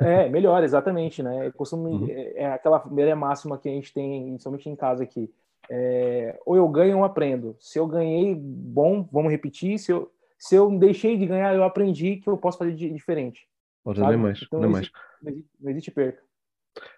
É, 0.00 0.28
melhor, 0.28 0.62
exatamente, 0.62 1.22
né? 1.22 1.46
Eu 1.46 1.52
costumo, 1.54 1.88
uhum. 1.88 2.06
é, 2.08 2.42
é 2.42 2.52
aquela 2.52 2.78
primeira 2.78 3.16
máxima 3.16 3.58
que 3.58 3.68
a 3.68 3.72
gente 3.72 3.92
tem, 3.92 4.38
somente 4.38 4.68
em 4.68 4.76
casa 4.76 5.02
aqui. 5.02 5.32
É, 5.70 6.38
ou 6.44 6.54
eu 6.54 6.68
ganho 6.68 6.98
ou 6.98 7.04
aprendo. 7.04 7.56
Se 7.58 7.78
eu 7.78 7.86
ganhei, 7.86 8.34
bom, 8.34 9.08
vamos 9.10 9.32
repetir. 9.32 9.78
Se 9.78 9.90
eu, 9.90 10.12
se 10.38 10.54
eu 10.54 10.70
deixei 10.78 11.16
de 11.16 11.26
ganhar, 11.26 11.54
eu 11.54 11.64
aprendi 11.64 12.16
que 12.16 12.28
eu 12.28 12.36
posso 12.36 12.58
fazer 12.58 12.74
de, 12.74 12.90
diferente. 12.90 13.48
Ora, 13.84 14.08
nem 14.08 14.18
mais, 14.18 14.42
então, 14.42 14.60
nem 14.60 14.68
não 14.68 14.72
mais. 14.72 14.90
Existe, 15.24 15.48
não 15.58 15.70
existe 15.70 15.90
perca. 15.90 16.22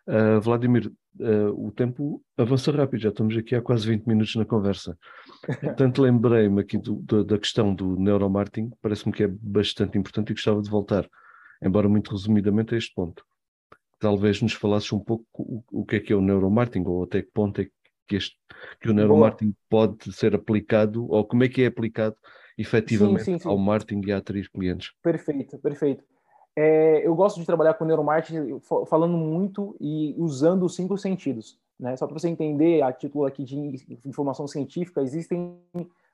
Uh, 0.06 0.40
Vladimir, 0.40 0.92
uh, 1.20 1.66
o 1.66 1.72
tempo 1.72 2.22
avança 2.36 2.70
rápido, 2.70 3.00
já 3.00 3.08
estamos 3.08 3.36
aqui 3.36 3.54
há 3.54 3.62
quase 3.62 3.88
20 3.88 4.06
minutos 4.06 4.34
na 4.36 4.44
conversa. 4.44 4.98
Portanto, 5.60 6.02
lembrei-me 6.02 6.60
aqui 6.60 6.78
do, 6.78 6.96
do, 6.96 7.24
da 7.24 7.38
questão 7.38 7.74
do 7.74 7.98
neuromarketing, 7.98 8.70
parece-me 8.80 9.12
que 9.12 9.24
é 9.24 9.28
bastante 9.28 9.98
importante 9.98 10.30
e 10.30 10.34
gostava 10.34 10.60
de 10.60 10.70
voltar, 10.70 11.08
embora 11.62 11.88
muito 11.88 12.10
resumidamente, 12.12 12.74
a 12.74 12.78
este 12.78 12.94
ponto. 12.94 13.24
Talvez 13.98 14.42
nos 14.42 14.52
falasses 14.52 14.92
um 14.92 15.00
pouco 15.00 15.26
o, 15.32 15.64
o 15.72 15.84
que 15.84 15.96
é 15.96 16.00
que 16.00 16.12
é 16.12 16.16
o 16.16 16.20
neuromarketing, 16.20 16.86
ou 16.86 17.04
até 17.04 17.22
que 17.22 17.30
ponto 17.32 17.60
é 17.60 17.68
que, 18.06 18.16
este, 18.16 18.36
que 18.80 18.90
o 18.90 18.92
neuromarketing 18.92 19.54
Boa. 19.70 19.88
pode 19.88 20.12
ser 20.12 20.34
aplicado, 20.34 21.10
ou 21.10 21.24
como 21.24 21.44
é 21.44 21.48
que 21.48 21.62
é 21.62 21.66
aplicado 21.66 22.16
efetivamente 22.56 23.24
sim, 23.24 23.32
sim, 23.32 23.38
sim. 23.40 23.48
ao 23.48 23.58
marketing 23.58 24.06
e 24.06 24.12
a 24.12 24.18
atrair 24.18 24.48
clientes. 24.50 24.92
Perfeito, 25.02 25.58
perfeito. 25.58 26.04
É, 26.56 27.06
eu 27.06 27.14
gosto 27.14 27.40
de 27.40 27.46
trabalhar 27.46 27.75
com 27.75 27.84
neuromarketing 27.84 28.61
falando 28.87 29.16
muito 29.16 29.76
e 29.80 30.14
usando 30.18 30.64
os 30.64 30.75
cinco 30.75 30.96
sentidos. 30.96 31.58
Né? 31.78 31.96
Só 31.96 32.06
para 32.06 32.18
você 32.18 32.28
entender, 32.28 32.82
a 32.82 32.92
título 32.92 33.26
aqui 33.26 33.42
de 33.42 33.99
informação 34.04 34.46
científica, 34.46 35.02
existem 35.02 35.58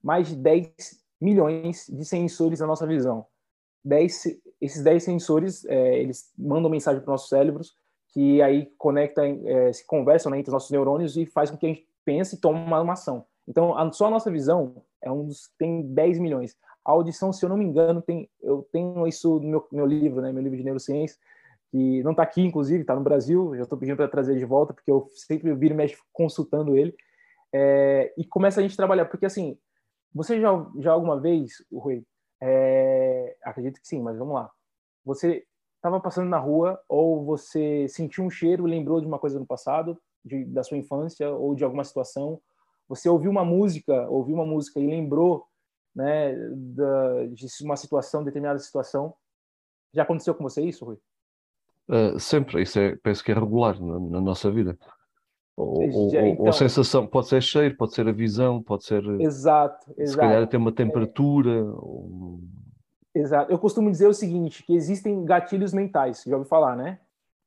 mais 0.02 0.28
de 0.28 0.36
10 0.36 1.00
milhões 1.20 1.86
de 1.88 2.04
sensores 2.04 2.60
na 2.60 2.66
nossa 2.66 2.86
visão. 2.86 3.26
10, 3.84 4.40
esses 4.60 4.82
10 4.82 5.02
sensores, 5.02 5.64
é, 5.66 5.98
eles 5.98 6.32
mandam 6.38 6.70
mensagem 6.70 7.00
para 7.00 7.10
os 7.10 7.14
nossos 7.14 7.28
cérebros, 7.28 7.74
que 8.08 8.40
aí 8.42 8.66
conectam, 8.78 9.42
é, 9.44 9.72
se 9.72 9.86
conversam 9.86 10.30
né, 10.30 10.38
entre 10.38 10.48
os 10.48 10.54
nossos 10.54 10.70
neurônios 10.70 11.16
e 11.16 11.26
faz 11.26 11.50
com 11.50 11.56
que 11.56 11.66
a 11.66 11.68
gente 11.68 11.86
pense 12.04 12.36
e 12.36 12.38
tome 12.38 12.58
uma, 12.58 12.80
uma 12.80 12.94
ação. 12.94 13.24
Então, 13.46 13.76
a, 13.76 13.90
só 13.92 14.06
a 14.06 14.10
nossa 14.10 14.30
visão 14.30 14.82
é 15.02 15.10
um 15.10 15.26
dos, 15.26 15.50
tem 15.58 15.82
10 15.82 16.18
milhões. 16.18 16.56
A 16.90 16.92
audição, 16.92 17.32
se 17.32 17.44
eu 17.44 17.48
não 17.48 17.56
me 17.56 17.64
engano, 17.64 18.02
tem, 18.02 18.28
eu 18.42 18.66
tenho 18.72 19.06
isso 19.06 19.38
no 19.38 19.48
meu, 19.48 19.68
meu 19.70 19.86
livro, 19.86 20.20
né, 20.20 20.32
meu 20.32 20.42
livro 20.42 20.58
de 20.58 20.64
neurociência, 20.64 21.16
que 21.70 22.02
não 22.02 22.10
está 22.10 22.24
aqui, 22.24 22.42
inclusive, 22.42 22.80
está 22.80 22.96
no 22.96 23.00
Brasil. 23.00 23.54
Já 23.54 23.62
estou 23.62 23.78
pedindo 23.78 23.96
para 23.96 24.08
trazer 24.08 24.36
de 24.36 24.44
volta, 24.44 24.74
porque 24.74 24.90
eu 24.90 25.08
sempre 25.14 25.54
viro 25.54 25.74
e 25.74 25.76
mexo 25.76 26.02
consultando 26.12 26.76
ele. 26.76 26.92
É, 27.52 28.12
e 28.18 28.24
começa 28.24 28.58
a 28.58 28.62
gente 28.62 28.76
trabalhar, 28.76 29.04
porque 29.04 29.24
assim, 29.24 29.56
você 30.12 30.40
já, 30.40 30.50
já 30.78 30.90
alguma 30.90 31.20
vez, 31.20 31.64
Rui, 31.72 32.04
é, 32.42 33.36
acredito 33.44 33.80
que 33.80 33.86
sim, 33.86 34.02
mas 34.02 34.18
vamos 34.18 34.34
lá. 34.34 34.50
Você 35.04 35.44
estava 35.76 36.00
passando 36.00 36.28
na 36.28 36.38
rua 36.38 36.80
ou 36.88 37.24
você 37.24 37.86
sentiu 37.88 38.24
um 38.24 38.30
cheiro, 38.30 38.66
lembrou 38.66 39.00
de 39.00 39.06
uma 39.06 39.18
coisa 39.18 39.38
no 39.38 39.46
passado, 39.46 39.96
de, 40.24 40.44
da 40.44 40.64
sua 40.64 40.76
infância 40.76 41.30
ou 41.30 41.54
de 41.54 41.62
alguma 41.62 41.84
situação. 41.84 42.40
Você 42.88 43.08
ouviu 43.08 43.30
uma 43.30 43.44
música, 43.44 44.08
ouviu 44.08 44.34
uma 44.34 44.44
música 44.44 44.80
e 44.80 44.86
lembrou 44.88 45.46
né, 45.94 46.34
da, 46.52 47.26
de 47.26 47.46
uma 47.62 47.76
situação, 47.76 48.24
determinada 48.24 48.58
situação. 48.58 49.14
Já 49.92 50.02
aconteceu 50.02 50.34
com 50.34 50.44
você 50.44 50.62
isso, 50.62 50.84
Rui? 50.84 50.98
Uh, 51.88 52.18
sempre, 52.20 52.62
isso 52.62 52.78
é, 52.78 52.96
penso 52.96 53.24
que 53.24 53.32
é 53.32 53.34
regular 53.34 53.80
na, 53.80 53.98
na 53.98 54.20
nossa 54.20 54.50
vida. 54.50 54.78
Ou, 55.56 55.82
ou, 55.92 56.08
então, 56.08 56.36
ou, 56.38 56.48
a 56.48 56.52
sensação, 56.52 57.06
pode 57.06 57.28
ser 57.28 57.42
cheiro, 57.42 57.76
pode 57.76 57.94
ser 57.94 58.08
a 58.08 58.12
visão, 58.12 58.62
pode 58.62 58.84
ser. 58.84 59.04
Exato, 59.20 59.92
exato. 59.98 60.10
Se 60.10 60.16
calhar 60.16 60.42
até 60.42 60.56
uma 60.56 60.72
temperatura. 60.72 61.50
É... 61.50 61.62
Ou... 61.62 62.40
Exato. 63.14 63.50
Eu 63.50 63.58
costumo 63.58 63.90
dizer 63.90 64.06
o 64.06 64.14
seguinte: 64.14 64.62
que 64.62 64.74
existem 64.74 65.24
gatilhos 65.24 65.72
mentais, 65.72 66.22
já 66.26 66.36
ouviu 66.36 66.48
falar, 66.48 66.76
né? 66.76 67.00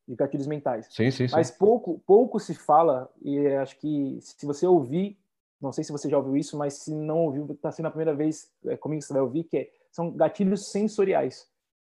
De 0.08 0.16
gatilhos 0.16 0.46
mentais. 0.46 0.88
Sim, 0.92 1.10
sim, 1.10 1.28
sim. 1.28 1.34
Mas 1.34 1.50
pouco, 1.50 2.04
pouco 2.06 2.40
se 2.40 2.54
fala, 2.54 3.10
e 3.22 3.48
acho 3.48 3.80
que 3.80 4.20
se 4.22 4.46
você 4.46 4.68
ouvir 4.68 5.18
não 5.64 5.72
sei 5.72 5.84
se 5.84 5.92
você 5.92 6.10
já 6.10 6.18
ouviu 6.18 6.36
isso, 6.36 6.58
mas 6.58 6.74
se 6.74 6.94
não 6.94 7.20
ouviu, 7.20 7.48
está 7.50 7.72
sendo 7.72 7.86
a 7.86 7.92
primeira 7.92 8.14
vez 8.14 8.52
é, 8.66 8.76
comigo 8.76 9.00
que 9.02 9.08
você 9.08 9.14
vai 9.14 9.22
ouvir, 9.22 9.46
que 9.46 9.58
é, 9.58 9.70
são 9.92 10.12
gatilhos 10.12 10.70
sensoriais. 10.70 11.44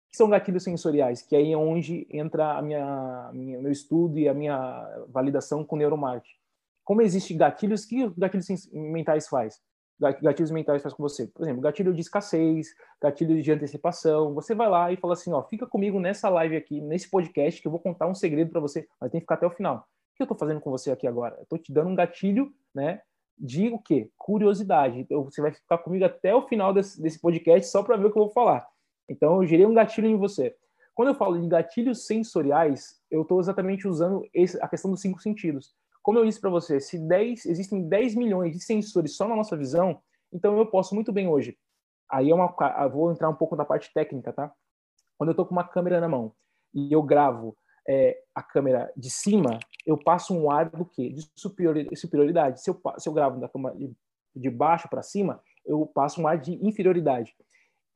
O 0.08 0.12
que 0.12 0.18
são 0.18 0.30
gatilhos 0.30 0.64
sensoriais? 0.64 1.22
Que 1.22 1.36
aí 1.36 1.52
é 1.52 1.58
onde 1.58 2.08
entra 2.10 2.58
a 2.58 2.62
minha, 2.62 3.30
minha, 3.34 3.62
meu 3.62 3.72
estudo 3.72 4.18
e 4.18 4.30
a 4.30 4.34
minha 4.34 5.06
validação 5.10 5.66
com 5.66 5.76
neuromarketing. 5.76 6.38
Como 6.86 7.02
existe 7.02 7.34
gatilhos, 7.34 7.84
que 7.84 8.10
gatilhos 8.18 8.48
mentais 8.72 9.28
faz? 9.28 9.62
Gatilhos 10.00 10.52
mentais 10.52 10.82
faz 10.82 10.94
com 10.94 11.04
você. 11.04 11.28
Por 11.28 11.44
exemplo, 11.44 11.62
gatilho 11.62 11.94
de 11.94 12.00
escassez, 12.00 12.68
gatilho 13.02 13.42
de 13.42 13.52
antecipação. 13.52 14.34
Você 14.36 14.56
vai 14.56 14.70
lá 14.70 14.94
e 14.94 14.96
fala 14.96 15.14
assim, 15.14 15.34
ó, 15.34 15.44
fica 15.44 15.68
comigo 15.68 16.00
nessa 16.00 16.30
live 16.30 16.56
aqui, 16.56 16.80
nesse 16.80 17.10
podcast, 17.10 17.62
que 17.62 17.68
eu 17.68 17.72
vou 17.72 17.82
contar 17.82 18.08
um 18.08 18.16
segredo 18.16 18.52
para 18.52 18.62
você, 18.62 18.88
mas 19.02 19.12
tem 19.12 19.20
que 19.20 19.26
ficar 19.26 19.36
até 19.36 19.46
o 19.46 19.52
final. 19.52 19.80
O 19.80 20.16
que 20.16 20.24
eu 20.24 20.26
estou 20.26 20.38
fazendo 20.38 20.62
com 20.62 20.72
você 20.72 20.90
aqui 20.90 21.06
agora? 21.06 21.36
Eu 21.36 21.44
estou 21.44 21.60
te 21.60 21.74
dando 21.74 21.90
um 21.90 21.96
gatilho, 21.96 22.54
né, 22.74 23.02
de 23.38 23.70
o 23.70 23.80
quê? 23.80 24.10
Curiosidade. 24.18 25.00
Então, 25.00 25.24
você 25.24 25.42
vai 25.42 25.54
ficar 25.54 25.78
comigo 25.78 26.06
até 26.06 26.34
o 26.34 26.48
final 26.48 26.74
desse, 26.74 27.02
desse 27.02 27.20
podcast 27.20 27.70
só 27.70 27.84
para 27.84 27.98
ver 27.98 28.08
o 28.08 28.12
que 28.12 28.18
eu 28.18 28.24
vou 28.24 28.34
falar. 28.34 28.68
Então, 29.10 29.42
eu 29.42 29.48
gerei 29.48 29.66
um 29.66 29.74
gatilho 29.74 30.08
em 30.08 30.18
você. 30.18 30.56
Quando 30.94 31.10
eu 31.10 31.16
falo 31.16 31.40
de 31.40 31.48
gatilhos 31.48 32.08
sensoriais, 32.08 33.00
eu 33.12 33.22
estou 33.22 33.40
exatamente 33.40 33.88
usando 33.88 34.28
esse, 34.34 34.60
a 34.62 34.68
questão 34.68 34.90
dos 34.90 35.00
cinco 35.00 35.22
sentidos. 35.22 35.76
Como 36.02 36.18
eu 36.18 36.26
disse 36.26 36.42
para 36.42 36.50
você, 36.50 36.80
se 36.80 36.98
10, 36.98 37.46
existem 37.46 37.88
10 37.88 38.16
milhões 38.16 38.54
de 38.54 38.60
sensores 38.60 39.16
só 39.16 39.28
na 39.28 39.36
nossa 39.36 39.56
visão, 39.56 40.02
então 40.34 40.58
eu 40.58 40.66
posso 40.66 40.96
muito 40.96 41.12
bem 41.12 41.28
hoje. 41.28 41.58
Aí 42.10 42.32
é 42.32 42.34
uma, 42.34 42.56
eu 42.82 42.90
vou 42.90 43.12
entrar 43.12 43.30
um 43.30 43.36
pouco 43.36 43.56
na 43.56 43.66
parte 43.66 43.94
técnica, 43.94 44.34
tá? 44.34 44.52
Quando 45.18 45.30
eu 45.30 45.34
estou 45.34 45.46
com 45.46 45.52
uma 45.52 45.68
câmera 45.68 46.00
na 46.00 46.08
mão 46.08 46.34
e 46.74 46.92
eu 46.92 47.04
gravo 47.04 47.56
é, 47.88 48.18
a 48.34 48.42
câmera 48.42 48.92
de 48.96 49.10
cima, 49.10 49.60
eu 49.88 49.98
passo 49.98 50.36
um 50.36 50.52
ar 50.52 50.70
do 50.70 50.84
quê? 50.84 51.10
De 51.10 51.26
superioridade. 51.34 52.62
Se 52.62 52.70
eu, 52.70 52.80
se 52.98 53.08
eu 53.08 53.14
gravo 53.14 53.40
da 53.40 53.48
câmera 53.48 53.74
de, 53.74 53.90
de 54.36 54.50
baixo 54.50 54.90
para 54.90 55.02
cima, 55.02 55.42
eu 55.66 55.86
passo 55.86 56.22
um 56.22 56.28
ar 56.28 56.38
de 56.38 56.54
inferioridade. 56.62 57.34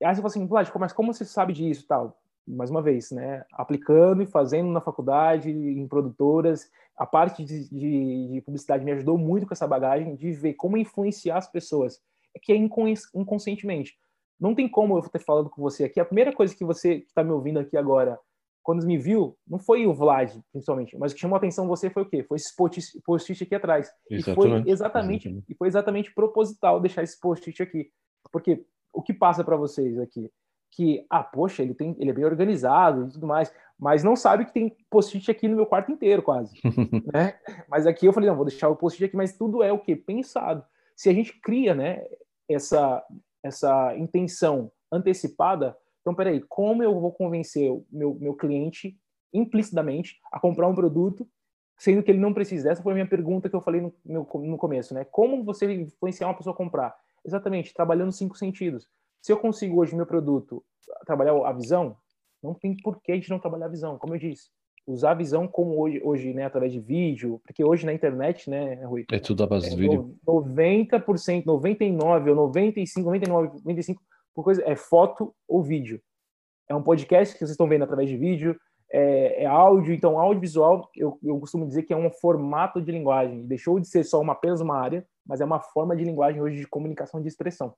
Aí 0.01 0.15
você 0.15 0.21
fala 0.21 0.27
assim, 0.27 0.47
mas 0.79 0.93
como 0.93 1.13
você 1.13 1.25
sabe 1.25 1.51
disso 1.51 1.85
tal? 1.85 2.17
Mais 2.47 2.71
uma 2.71 2.81
vez, 2.81 3.11
né? 3.11 3.43
Aplicando 3.51 4.23
e 4.23 4.25
fazendo 4.25 4.71
na 4.71 4.79
faculdade, 4.79 5.51
em 5.51 5.85
produtoras. 5.85 6.71
A 6.95 7.05
parte 7.05 7.43
de, 7.43 7.69
de, 7.69 8.29
de 8.31 8.41
publicidade 8.41 8.85
me 8.85 8.93
ajudou 8.93 9.17
muito 9.17 9.45
com 9.45 9.53
essa 9.53 9.67
bagagem 9.67 10.15
de 10.15 10.31
ver 10.31 10.53
como 10.53 10.77
influenciar 10.77 11.37
as 11.37 11.51
pessoas. 11.51 12.01
É 12.33 12.39
que 12.39 12.53
é 12.53 12.55
inconscientemente. 12.55 13.99
Não 14.39 14.55
tem 14.55 14.67
como 14.67 14.97
eu 14.97 15.01
ter 15.09 15.19
falado 15.19 15.49
com 15.49 15.61
você 15.61 15.83
aqui. 15.83 15.99
A 15.99 16.05
primeira 16.05 16.33
coisa 16.33 16.55
que 16.55 16.63
você 16.63 16.95
está 16.95 17.21
me 17.21 17.31
ouvindo 17.31 17.59
aqui 17.59 17.75
agora 17.75 18.17
quando 18.63 18.85
me 18.85 18.97
viu, 18.97 19.37
não 19.47 19.57
foi 19.57 19.85
o 19.87 19.93
Vlad, 19.93 20.35
principalmente, 20.51 20.97
mas 20.97 21.11
o 21.11 21.15
que 21.15 21.21
chamou 21.21 21.35
a 21.35 21.37
atenção 21.37 21.67
você 21.67 21.89
foi 21.89 22.03
o 22.03 22.05
quê? 22.05 22.23
Foi 22.23 22.37
esse 22.37 22.55
post-it 22.55 23.43
aqui 23.43 23.55
atrás. 23.55 23.91
Exatamente. 24.09 24.31
E 24.31 24.35
foi 24.35 24.71
exatamente, 24.71 25.27
exatamente, 25.27 25.45
e 25.49 25.55
foi 25.55 25.67
exatamente 25.67 26.13
proposital 26.13 26.79
deixar 26.79 27.03
esse 27.03 27.19
post-it 27.19 27.61
aqui. 27.61 27.89
Porque 28.31 28.63
o 28.93 29.01
que 29.01 29.13
passa 29.13 29.43
para 29.43 29.55
vocês 29.55 29.97
aqui? 29.99 30.29
Que, 30.71 31.05
ah, 31.09 31.23
poxa, 31.23 31.63
ele, 31.63 31.73
tem, 31.73 31.95
ele 31.99 32.11
é 32.11 32.13
bem 32.13 32.23
organizado 32.23 33.07
e 33.07 33.11
tudo 33.11 33.27
mais, 33.27 33.53
mas 33.77 34.03
não 34.03 34.15
sabe 34.15 34.45
que 34.45 34.53
tem 34.53 34.75
post-it 34.89 35.29
aqui 35.29 35.47
no 35.47 35.55
meu 35.55 35.65
quarto 35.65 35.91
inteiro, 35.91 36.21
quase. 36.21 36.53
né? 37.13 37.39
Mas 37.67 37.87
aqui 37.87 38.05
eu 38.05 38.13
falei, 38.13 38.29
não, 38.29 38.35
vou 38.35 38.45
deixar 38.45 38.69
o 38.69 38.75
post-it 38.75 39.05
aqui, 39.05 39.17
mas 39.17 39.35
tudo 39.35 39.63
é 39.63 39.73
o 39.73 39.79
quê? 39.79 39.95
Pensado. 39.95 40.63
Se 40.95 41.09
a 41.09 41.13
gente 41.13 41.39
cria 41.41 41.73
né, 41.73 42.05
essa, 42.47 43.03
essa 43.43 43.95
intenção 43.97 44.71
antecipada, 44.91 45.75
então, 46.01 46.15
peraí, 46.15 46.41
como 46.49 46.83
eu 46.83 46.99
vou 46.99 47.11
convencer 47.11 47.71
o 47.71 47.85
meu, 47.91 48.15
meu 48.19 48.33
cliente 48.33 48.97
implicitamente 49.33 50.19
a 50.31 50.39
comprar 50.39 50.67
um 50.67 50.75
produto, 50.75 51.27
sendo 51.77 52.03
que 52.03 52.11
ele 52.11 52.19
não 52.19 52.33
precisa? 52.33 52.71
Essa 52.71 52.83
foi 52.83 52.91
a 52.91 52.95
minha 52.95 53.07
pergunta 53.07 53.49
que 53.49 53.55
eu 53.55 53.61
falei 53.61 53.81
no, 53.81 53.93
no, 54.03 54.27
no 54.41 54.57
começo, 54.57 54.93
né? 54.93 55.05
Como 55.05 55.43
você 55.43 55.71
influenciar 55.71 56.27
uma 56.27 56.35
pessoa 56.35 56.53
a 56.53 56.57
comprar? 56.57 56.95
Exatamente, 57.23 57.73
trabalhando 57.73 58.11
cinco 58.11 58.35
sentidos. 58.35 58.87
Se 59.21 59.31
eu 59.31 59.37
consigo 59.37 59.79
hoje 59.79 59.95
meu 59.95 60.05
produto 60.05 60.63
trabalhar 61.05 61.33
a 61.45 61.53
visão, 61.53 61.95
não 62.41 62.55
tem 62.55 62.75
por 62.77 62.99
que 63.01 63.11
a 63.11 63.15
gente 63.15 63.29
não 63.29 63.39
trabalhar 63.39 63.67
a 63.67 63.69
visão, 63.69 63.97
como 63.97 64.15
eu 64.15 64.19
disse. 64.19 64.49
Usar 64.87 65.11
a 65.11 65.15
visão 65.15 65.47
como 65.47 65.79
hoje, 65.79 66.01
hoje 66.03 66.33
né, 66.33 66.43
através 66.43 66.73
de 66.73 66.79
vídeo, 66.79 67.39
porque 67.45 67.63
hoje 67.63 67.85
na 67.85 67.93
internet, 67.93 68.49
né, 68.49 68.83
Rui? 68.83 69.05
É 69.11 69.19
tudo 69.19 69.43
a 69.43 69.47
base 69.47 69.69
de 69.69 69.75
é, 69.75 69.77
vídeo. 69.77 70.15
90%, 70.27 71.45
99 71.45 72.31
ou 72.31 72.35
95, 72.35 73.05
99, 73.05 73.61
95 73.63 74.01
por 74.33 74.43
coisa 74.43 74.63
é 74.65 74.75
foto 74.75 75.33
ou 75.47 75.61
vídeo. 75.61 76.01
É 76.69 76.75
um 76.75 76.83
podcast 76.83 77.33
que 77.33 77.39
vocês 77.39 77.51
estão 77.51 77.67
vendo 77.67 77.83
através 77.83 78.09
de 78.09 78.17
vídeo, 78.17 78.57
é, 78.91 79.43
é 79.43 79.45
áudio, 79.45 79.93
então 79.93 80.19
audiovisual, 80.19 80.89
eu, 80.95 81.17
eu 81.23 81.39
costumo 81.39 81.65
dizer 81.65 81.83
que 81.83 81.93
é 81.93 81.97
um 81.97 82.11
formato 82.11 82.81
de 82.81 82.91
linguagem. 82.91 83.45
Deixou 83.47 83.79
de 83.79 83.87
ser 83.87 84.03
só 84.03 84.19
uma, 84.19 84.33
apenas 84.33 84.59
uma 84.59 84.77
área, 84.77 85.05
mas 85.25 85.39
é 85.39 85.45
uma 85.45 85.59
forma 85.59 85.95
de 85.95 86.03
linguagem 86.03 86.41
hoje 86.41 86.57
de 86.57 86.67
comunicação 86.67 87.21
de 87.21 87.27
expressão. 87.27 87.73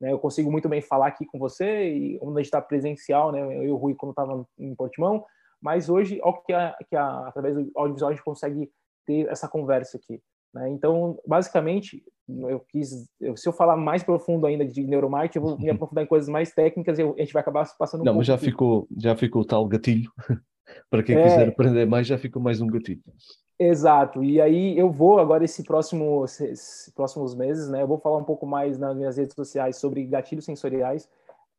Né, 0.00 0.12
eu 0.12 0.18
consigo 0.18 0.50
muito 0.50 0.68
bem 0.68 0.80
falar 0.80 1.08
aqui 1.08 1.26
com 1.26 1.38
você, 1.38 1.88
e 1.90 2.18
quando 2.18 2.36
a 2.36 2.40
gente 2.40 2.46
está 2.46 2.60
presencial, 2.60 3.32
né, 3.32 3.40
eu 3.40 3.64
e 3.64 3.70
o 3.70 3.76
Rui 3.76 3.94
quando 3.94 4.10
estava 4.10 4.46
em 4.58 4.74
Portimão, 4.74 5.24
mas 5.60 5.88
hoje, 5.88 6.20
ó, 6.22 6.32
que, 6.32 6.52
a, 6.52 6.76
que 6.88 6.96
a, 6.96 7.28
através 7.28 7.54
do 7.56 7.70
audiovisual 7.74 8.10
a 8.10 8.14
gente 8.14 8.24
consegue 8.24 8.70
ter 9.04 9.28
essa 9.28 9.48
conversa 9.48 9.98
aqui. 9.98 10.22
Né? 10.54 10.70
Então, 10.70 11.18
basicamente, 11.26 12.02
eu 12.28 12.60
quis, 12.60 13.08
eu, 13.20 13.36
se 13.36 13.48
eu 13.48 13.52
falar 13.52 13.76
mais 13.76 14.02
profundo 14.02 14.46
ainda 14.46 14.64
de 14.64 14.86
neuromarketing, 14.86 15.38
eu 15.38 15.42
vou 15.42 15.58
me 15.58 15.70
aprofundar 15.70 16.04
em 16.04 16.08
coisas 16.08 16.28
mais 16.28 16.52
técnicas 16.52 16.98
e 16.98 17.02
a 17.02 17.06
gente 17.18 17.32
vai 17.32 17.40
acabar 17.40 17.66
passando 17.78 18.02
um 18.02 18.04
Não, 18.04 18.14
mas 18.14 18.26
já 18.26 18.38
ficou, 18.38 18.86
já 18.96 19.16
ficou 19.16 19.44
tal 19.44 19.66
gatilho. 19.66 20.10
Para 20.90 21.02
quem 21.02 21.16
é... 21.16 21.22
quiser 21.22 21.48
aprender 21.48 21.86
mais, 21.86 22.06
já 22.06 22.18
ficou 22.18 22.42
mais 22.42 22.60
um 22.60 22.66
gatilho. 22.66 23.00
Exato. 23.58 24.22
E 24.22 24.40
aí 24.40 24.78
eu 24.78 24.90
vou 24.90 25.18
agora 25.18 25.44
esse 25.44 25.64
próximo 25.64 26.24
esses 26.24 26.92
próximos 26.94 27.34
meses, 27.34 27.68
né? 27.68 27.82
Eu 27.82 27.88
vou 27.88 27.98
falar 27.98 28.18
um 28.18 28.24
pouco 28.24 28.46
mais 28.46 28.78
nas 28.78 28.96
minhas 28.96 29.16
redes 29.16 29.34
sociais 29.34 29.76
sobre 29.76 30.04
gatilhos 30.04 30.44
sensoriais. 30.44 31.08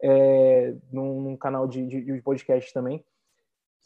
é, 0.01 0.73
num, 0.91 1.21
num, 1.21 1.37
canal 1.37 1.67
de, 1.67 1.85
de, 1.85 2.01
de, 2.01 2.21
podcast 2.21 2.73
também, 2.73 3.03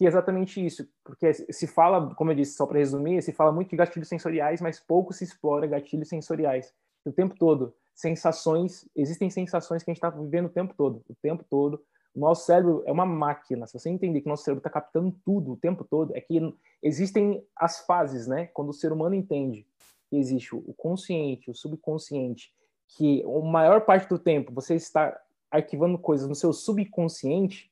que 0.04 0.08
é 0.08 0.10
exatamente 0.10 0.64
isso, 0.64 0.86
porque 1.02 1.34
se 1.34 1.66
fala, 1.66 2.14
como 2.16 2.30
eu 2.30 2.36
disse, 2.36 2.58
só 2.58 2.66
para 2.66 2.78
resumir, 2.78 3.22
se 3.22 3.32
fala 3.32 3.54
muito 3.54 3.70
de 3.70 3.78
gatilhos 3.78 4.10
sensoriais, 4.10 4.60
mas 4.60 4.78
pouco 4.78 5.14
se 5.14 5.24
explora 5.24 5.66
gatilhos 5.66 6.10
sensoriais 6.10 6.74
o 7.06 7.12
tempo 7.14 7.36
todo. 7.40 7.74
Sensações, 7.96 8.86
existem 8.94 9.30
sensações 9.30 9.82
que 9.82 9.90
a 9.90 9.94
gente 9.94 10.04
está 10.04 10.10
vivendo 10.10 10.48
o 10.48 10.50
tempo 10.50 10.74
todo, 10.76 11.02
o 11.08 11.16
tempo 11.22 11.46
todo. 11.50 11.82
O 12.14 12.20
nosso 12.20 12.46
cérebro 12.46 12.84
é 12.86 12.92
uma 12.92 13.06
máquina. 13.06 13.66
Se 13.66 13.80
você 13.80 13.90
entender 13.90 14.20
que 14.20 14.28
o 14.28 14.30
nosso 14.30 14.44
cérebro 14.44 14.60
está 14.60 14.70
captando 14.70 15.16
tudo 15.24 15.54
o 15.54 15.58
tempo 15.58 15.86
todo, 15.86 16.14
é 16.18 16.20
que 16.20 16.54
existem 16.82 17.42
as 17.56 17.80
fases, 17.86 18.28
né? 18.28 18.48
Quando 18.48 18.72
o 18.72 18.74
ser 18.74 18.92
humano 18.92 19.16
entende 19.16 19.66
que 20.10 20.18
existe 20.18 20.54
o 20.54 20.74
consciente, 20.74 21.50
o 21.50 21.56
subconsciente, 21.56 22.54
que 22.90 23.24
a 23.24 23.40
maior 23.40 23.80
parte 23.86 24.10
do 24.10 24.20
tempo 24.20 24.52
você 24.52 24.76
está 24.76 25.18
arquivando 25.50 25.98
coisas 25.98 26.28
no 26.28 26.36
seu 26.36 26.52
subconsciente, 26.52 27.72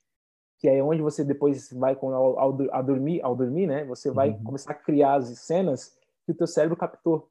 que 0.61 0.69
é 0.69 0.81
onde 0.83 1.01
você 1.01 1.23
depois 1.23 1.73
vai 1.73 1.97
ao, 1.99 2.39
ao, 2.39 2.57
ao 2.71 2.83
dormir, 2.83 3.19
ao 3.23 3.35
dormir, 3.35 3.65
né? 3.65 3.83
Você 3.85 4.11
vai 4.11 4.29
uhum. 4.29 4.43
começar 4.43 4.73
a 4.73 4.75
criar 4.75 5.15
as 5.15 5.27
cenas 5.39 5.97
que 6.23 6.31
o 6.31 6.35
teu 6.35 6.45
cérebro 6.45 6.77
captou. 6.77 7.27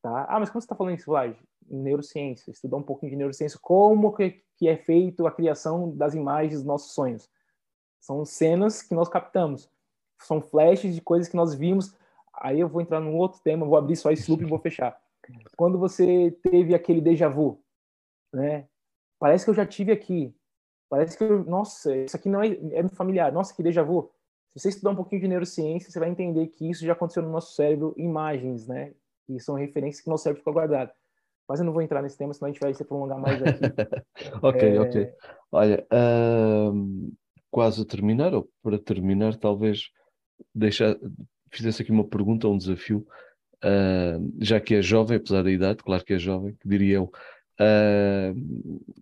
Tá? 0.00 0.24
Ah, 0.28 0.38
mas 0.38 0.50
como 0.50 0.60
você 0.60 0.66
está 0.66 0.76
falando 0.76 0.94
isso, 0.94 1.06
Vlad? 1.06 1.36
Neurociência, 1.68 2.52
estudar 2.52 2.76
um 2.76 2.82
pouquinho 2.82 3.10
de 3.10 3.16
neurociência, 3.16 3.58
como 3.60 4.14
que, 4.14 4.40
que 4.56 4.68
é 4.68 4.76
feito 4.76 5.26
a 5.26 5.32
criação 5.32 5.90
das 5.96 6.14
imagens 6.14 6.54
dos 6.54 6.64
nossos 6.64 6.92
sonhos. 6.92 7.28
São 7.98 8.24
cenas 8.24 8.82
que 8.82 8.94
nós 8.94 9.08
captamos, 9.08 9.68
são 10.20 10.40
flashes 10.40 10.94
de 10.94 11.00
coisas 11.00 11.28
que 11.28 11.34
nós 11.34 11.54
vimos. 11.54 11.92
Aí 12.34 12.60
eu 12.60 12.68
vou 12.68 12.80
entrar 12.80 13.00
num 13.00 13.16
outro 13.16 13.40
tema, 13.42 13.66
vou 13.66 13.76
abrir 13.76 13.96
só 13.96 14.12
esse 14.12 14.30
loop 14.30 14.44
e 14.44 14.48
vou 14.48 14.60
fechar. 14.60 14.96
Quando 15.56 15.76
você 15.76 16.30
teve 16.40 16.72
aquele 16.72 17.00
déjà 17.00 17.28
vu, 17.28 17.60
né? 18.32 18.68
Parece 19.18 19.44
que 19.44 19.50
eu 19.50 19.54
já 19.54 19.66
tive 19.66 19.90
aqui. 19.90 20.32
Parece 20.94 21.18
que 21.18 21.24
eu, 21.24 21.44
nossa, 21.44 21.96
isso 21.96 22.16
aqui 22.16 22.28
não 22.28 22.40
é, 22.40 22.56
é 22.70 22.88
familiar. 22.90 23.32
Nossa, 23.32 23.52
que 23.52 23.64
déjà 23.64 23.82
vu. 23.82 24.12
Se 24.52 24.62
você 24.62 24.68
estudar 24.68 24.90
um 24.90 24.94
pouquinho 24.94 25.22
de 25.22 25.26
neurociência, 25.26 25.90
você 25.90 25.98
vai 25.98 26.08
entender 26.08 26.46
que 26.46 26.70
isso 26.70 26.86
já 26.86 26.92
aconteceu 26.92 27.20
no 27.20 27.32
nosso 27.32 27.52
cérebro, 27.56 27.92
imagens, 27.96 28.68
né? 28.68 28.92
que 29.26 29.40
são 29.40 29.56
referências 29.56 30.00
que 30.00 30.08
não 30.08 30.16
servem 30.16 30.40
para 30.44 30.52
guardado. 30.52 30.92
Mas 31.48 31.58
eu 31.58 31.66
não 31.66 31.72
vou 31.72 31.82
entrar 31.82 32.00
nesse 32.00 32.16
tema, 32.16 32.32
senão 32.32 32.48
a 32.48 32.52
gente 32.52 32.60
vai 32.60 32.72
se 32.72 32.84
prolongar 32.84 33.18
mais 33.18 33.42
aqui. 33.42 33.58
ok, 34.40 34.76
é... 34.76 34.80
ok. 34.80 35.12
Olha, 35.50 35.84
uh, 35.92 37.12
quase 37.50 37.82
a 37.82 37.84
terminar, 37.84 38.32
ou 38.32 38.48
para 38.62 38.78
terminar, 38.78 39.34
talvez 39.34 39.90
deixar, 40.54 40.96
fizesse 41.50 41.82
aqui 41.82 41.90
uma 41.90 42.06
pergunta, 42.06 42.46
um 42.46 42.56
desafio, 42.56 43.04
uh, 43.64 44.32
já 44.40 44.60
que 44.60 44.76
é 44.76 44.80
jovem, 44.80 45.16
apesar 45.16 45.42
da 45.42 45.50
idade, 45.50 45.82
claro 45.82 46.04
que 46.04 46.12
é 46.12 46.18
jovem, 46.20 46.54
que 46.54 46.68
diria 46.68 46.98
eu, 46.98 47.10
uh, 47.60 48.94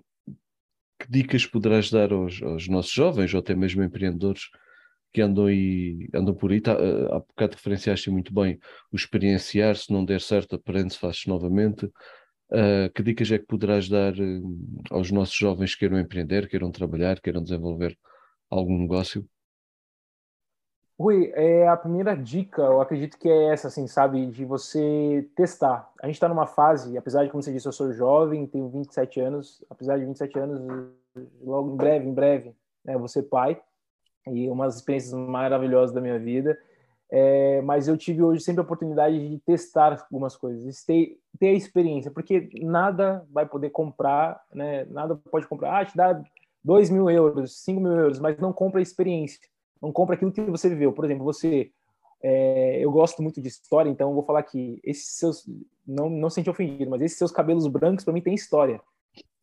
que 1.02 1.10
dicas 1.10 1.44
poderás 1.46 1.90
dar 1.90 2.12
aos, 2.12 2.40
aos 2.42 2.68
nossos 2.68 2.92
jovens, 2.92 3.34
ou 3.34 3.40
até 3.40 3.54
mesmo 3.54 3.82
empreendedores, 3.82 4.48
que 5.12 5.20
andam, 5.20 5.50
e, 5.50 6.08
andam 6.14 6.34
por 6.34 6.52
aí. 6.52 6.60
Tá, 6.60 6.72
eh, 6.72 7.06
há 7.10 7.18
bocado 7.18 7.56
referenciaste 7.56 8.10
muito 8.10 8.32
bem 8.32 8.58
o 8.92 8.96
experienciar, 8.96 9.76
se 9.76 9.92
não 9.92 10.04
der 10.04 10.20
certo, 10.20 10.56
aprende-se, 10.56 10.98
faz 10.98 11.26
novamente. 11.26 11.86
Uh, 12.54 12.92
que 12.94 13.02
dicas 13.02 13.30
é 13.32 13.38
que 13.38 13.46
poderás 13.46 13.88
dar 13.88 14.12
uh, 14.14 14.82
aos 14.90 15.10
nossos 15.10 15.34
jovens 15.34 15.74
que 15.74 15.80
queiram 15.80 15.98
empreender, 15.98 16.48
queiram 16.48 16.70
trabalhar, 16.70 17.18
queiram 17.20 17.42
desenvolver 17.42 17.98
algum 18.50 18.78
negócio? 18.78 19.26
Rui, 20.98 21.32
é 21.34 21.66
a 21.66 21.76
primeira 21.76 22.16
dica, 22.16 22.62
eu 22.62 22.80
acredito 22.80 23.18
que 23.18 23.28
é 23.28 23.52
essa, 23.52 23.68
assim, 23.68 23.86
sabe, 23.86 24.26
de 24.26 24.44
você 24.44 25.28
testar. 25.34 25.90
A 26.00 26.06
gente 26.06 26.16
está 26.16 26.28
numa 26.28 26.46
fase, 26.46 26.96
apesar 26.96 27.24
de, 27.24 27.30
como 27.30 27.42
você 27.42 27.52
disse, 27.52 27.66
eu 27.66 27.72
sou 27.72 27.92
jovem, 27.92 28.46
tenho 28.46 28.68
27 28.68 29.20
anos, 29.20 29.64
apesar 29.68 29.98
de 29.98 30.04
27 30.04 30.38
anos, 30.38 30.92
logo 31.42 31.72
em 31.72 31.76
breve, 31.76 32.08
em 32.08 32.14
breve, 32.14 32.56
né, 32.84 32.96
vou 32.96 33.08
ser 33.08 33.24
pai 33.24 33.60
e 34.26 34.48
umas 34.48 34.76
experiências 34.76 35.12
maravilhosas 35.12 35.94
da 35.94 36.00
minha 36.00 36.18
vida. 36.18 36.56
É, 37.10 37.60
mas 37.62 37.88
eu 37.88 37.96
tive 37.96 38.22
hoje 38.22 38.42
sempre 38.42 38.60
a 38.60 38.64
oportunidade 38.64 39.28
de 39.28 39.38
testar 39.40 40.06
algumas 40.10 40.34
coisas, 40.34 40.82
ter, 40.82 41.18
ter 41.38 41.48
a 41.48 41.52
experiência, 41.52 42.10
porque 42.10 42.48
nada 42.62 43.26
vai 43.30 43.44
poder 43.44 43.68
comprar, 43.68 44.42
né? 44.54 44.86
Nada 44.86 45.14
pode 45.30 45.46
comprar. 45.46 45.80
Ah, 45.80 45.84
te 45.84 45.94
dá 45.94 46.22
2 46.64 46.88
mil 46.88 47.10
euros, 47.10 47.62
5 47.62 47.80
mil 47.80 47.92
euros, 47.92 48.18
mas 48.18 48.38
não 48.38 48.50
compra 48.50 48.78
a 48.78 48.82
experiência, 48.82 49.40
não 49.82 49.92
compra 49.92 50.14
aquilo 50.14 50.32
que 50.32 50.40
você 50.42 50.68
viveu. 50.68 50.92
Por 50.92 51.04
exemplo, 51.04 51.24
você. 51.24 51.72
É, 52.24 52.78
eu 52.78 52.92
gosto 52.92 53.20
muito 53.20 53.42
de 53.42 53.48
história, 53.48 53.90
então 53.90 54.14
vou 54.14 54.22
falar 54.22 54.44
que 54.44 54.80
esses 54.84 55.16
seus. 55.18 55.44
Não, 55.84 56.08
não 56.08 56.30
se 56.30 56.36
sente 56.36 56.48
ofendido, 56.48 56.88
mas 56.88 57.02
esses 57.02 57.18
seus 57.18 57.32
cabelos 57.32 57.66
brancos, 57.66 58.04
para 58.04 58.14
mim, 58.14 58.20
tem 58.20 58.34
história. 58.34 58.80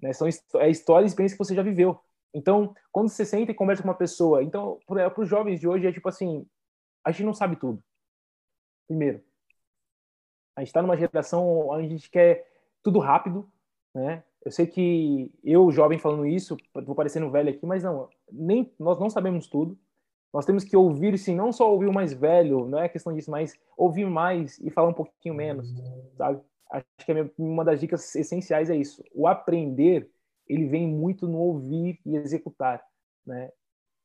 Né? 0.01 0.13
São, 0.13 0.27
é 0.55 0.69
história 0.69 1.05
e 1.05 1.07
experiência 1.07 1.37
que 1.37 1.43
você 1.43 1.53
já 1.53 1.61
viveu. 1.61 1.99
Então, 2.33 2.73
quando 2.91 3.09
você 3.09 3.25
senta 3.25 3.51
e 3.51 3.55
conversa 3.55 3.83
com 3.83 3.89
uma 3.89 3.95
pessoa, 3.95 4.41
então, 4.41 4.79
para 4.87 5.19
os 5.19 5.27
jovens 5.27 5.59
de 5.59 5.67
hoje 5.67 5.87
é 5.87 5.91
tipo 5.91 6.07
assim, 6.07 6.45
a 7.03 7.11
gente 7.11 7.25
não 7.25 7.33
sabe 7.33 7.55
tudo. 7.55 7.83
Primeiro, 8.87 9.21
a 10.55 10.61
gente 10.61 10.69
está 10.69 10.81
numa 10.81 10.95
geração 10.95 11.69
onde 11.69 11.87
a 11.87 11.89
gente 11.89 12.09
quer 12.09 12.47
tudo 12.81 12.99
rápido, 12.99 13.51
né? 13.93 14.23
Eu 14.45 14.51
sei 14.51 14.65
que 14.65 15.31
eu, 15.43 15.69
jovem, 15.69 15.99
falando 15.99 16.25
isso, 16.25 16.55
vou 16.73 16.95
parecendo 16.95 17.29
velho 17.29 17.49
aqui, 17.49 17.65
mas 17.65 17.83
não, 17.83 18.07
nem 18.31 18.71
nós 18.79 18.97
não 18.99 19.09
sabemos 19.09 19.47
tudo. 19.47 19.77
Nós 20.33 20.45
temos 20.45 20.63
que 20.63 20.77
ouvir, 20.77 21.17
sim, 21.17 21.35
não 21.35 21.51
só 21.51 21.71
ouvir 21.71 21.87
o 21.87 21.93
mais 21.93 22.13
velho, 22.13 22.67
não 22.67 22.79
é 22.79 22.87
questão 22.87 23.13
disso, 23.13 23.31
mas 23.31 23.57
ouvir 23.75 24.05
mais 24.05 24.59
e 24.59 24.69
falar 24.69 24.89
um 24.89 24.93
pouquinho 24.93 25.33
menos, 25.33 25.67
sabe? 26.15 26.39
Acho 26.71 26.85
que 27.03 27.31
uma 27.37 27.65
das 27.65 27.79
dicas 27.79 28.15
essenciais 28.15 28.69
é 28.69 28.75
isso. 28.75 29.03
O 29.13 29.27
aprender 29.27 30.07
ele 30.47 30.65
vem 30.65 30.87
muito 30.87 31.27
no 31.27 31.39
ouvir 31.39 31.99
e 32.05 32.15
executar, 32.15 32.83
né? 33.25 33.51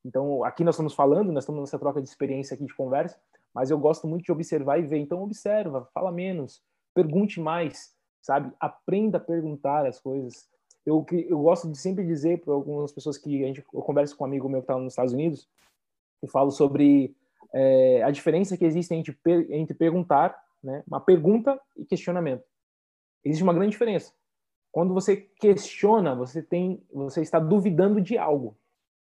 Então, 0.05 0.45
aqui 0.45 0.63
nós 0.63 0.75
estamos 0.75 0.93
falando, 0.93 1.33
nós 1.33 1.45
estamos 1.45 1.63
nessa 1.63 1.79
troca 1.79 2.01
de 2.01 2.09
experiência 2.09 2.55
aqui 2.55 2.67
de 2.67 2.75
conversa, 2.75 3.19
mas 3.55 3.71
eu 3.71 3.79
gosto 3.79 4.07
muito 4.07 4.25
de 4.25 4.33
observar 4.33 4.79
e 4.79 4.83
ver. 4.83 4.99
Então, 4.99 5.23
observa, 5.23 5.89
fala 5.95 6.13
menos, 6.13 6.63
pergunte 6.93 7.41
mais, 7.41 7.95
sabe? 8.21 8.53
Aprenda 8.61 9.17
a 9.17 9.21
perguntar 9.21 9.87
as 9.87 9.99
coisas. 9.99 10.47
Eu, 10.85 11.07
eu 11.11 11.39
gosto 11.41 11.71
de 11.71 11.79
sempre 11.79 12.05
dizer 12.05 12.41
para 12.41 12.53
algumas 12.53 12.93
pessoas 12.93 13.17
que 13.17 13.43
a 13.43 13.47
gente, 13.47 13.65
eu 13.73 13.81
converso 13.81 14.15
com 14.15 14.25
um 14.25 14.27
amigo 14.27 14.47
meu 14.47 14.61
que 14.61 14.65
está 14.65 14.79
nos 14.79 14.93
Estados 14.93 15.15
Unidos, 15.15 15.49
e 16.23 16.29
falo 16.29 16.51
sobre 16.51 17.15
é, 17.53 18.03
a 18.03 18.11
diferença 18.11 18.57
que 18.57 18.65
existe 18.65 18.95
entre, 18.95 19.17
entre 19.51 19.75
perguntar, 19.75 20.37
né? 20.63 20.83
Uma 20.87 21.01
pergunta 21.01 21.61
e 21.77 21.85
questionamento. 21.85 22.43
Existe 23.25 23.43
uma 23.43 23.55
grande 23.55 23.73
diferença. 23.73 24.13
Quando 24.73 24.93
você 24.93 25.17
questiona, 25.17 26.15
você 26.15 26.43
tem, 26.43 26.83
você 26.93 27.21
está 27.23 27.39
duvidando 27.39 28.01
de 28.01 28.19
algo, 28.19 28.57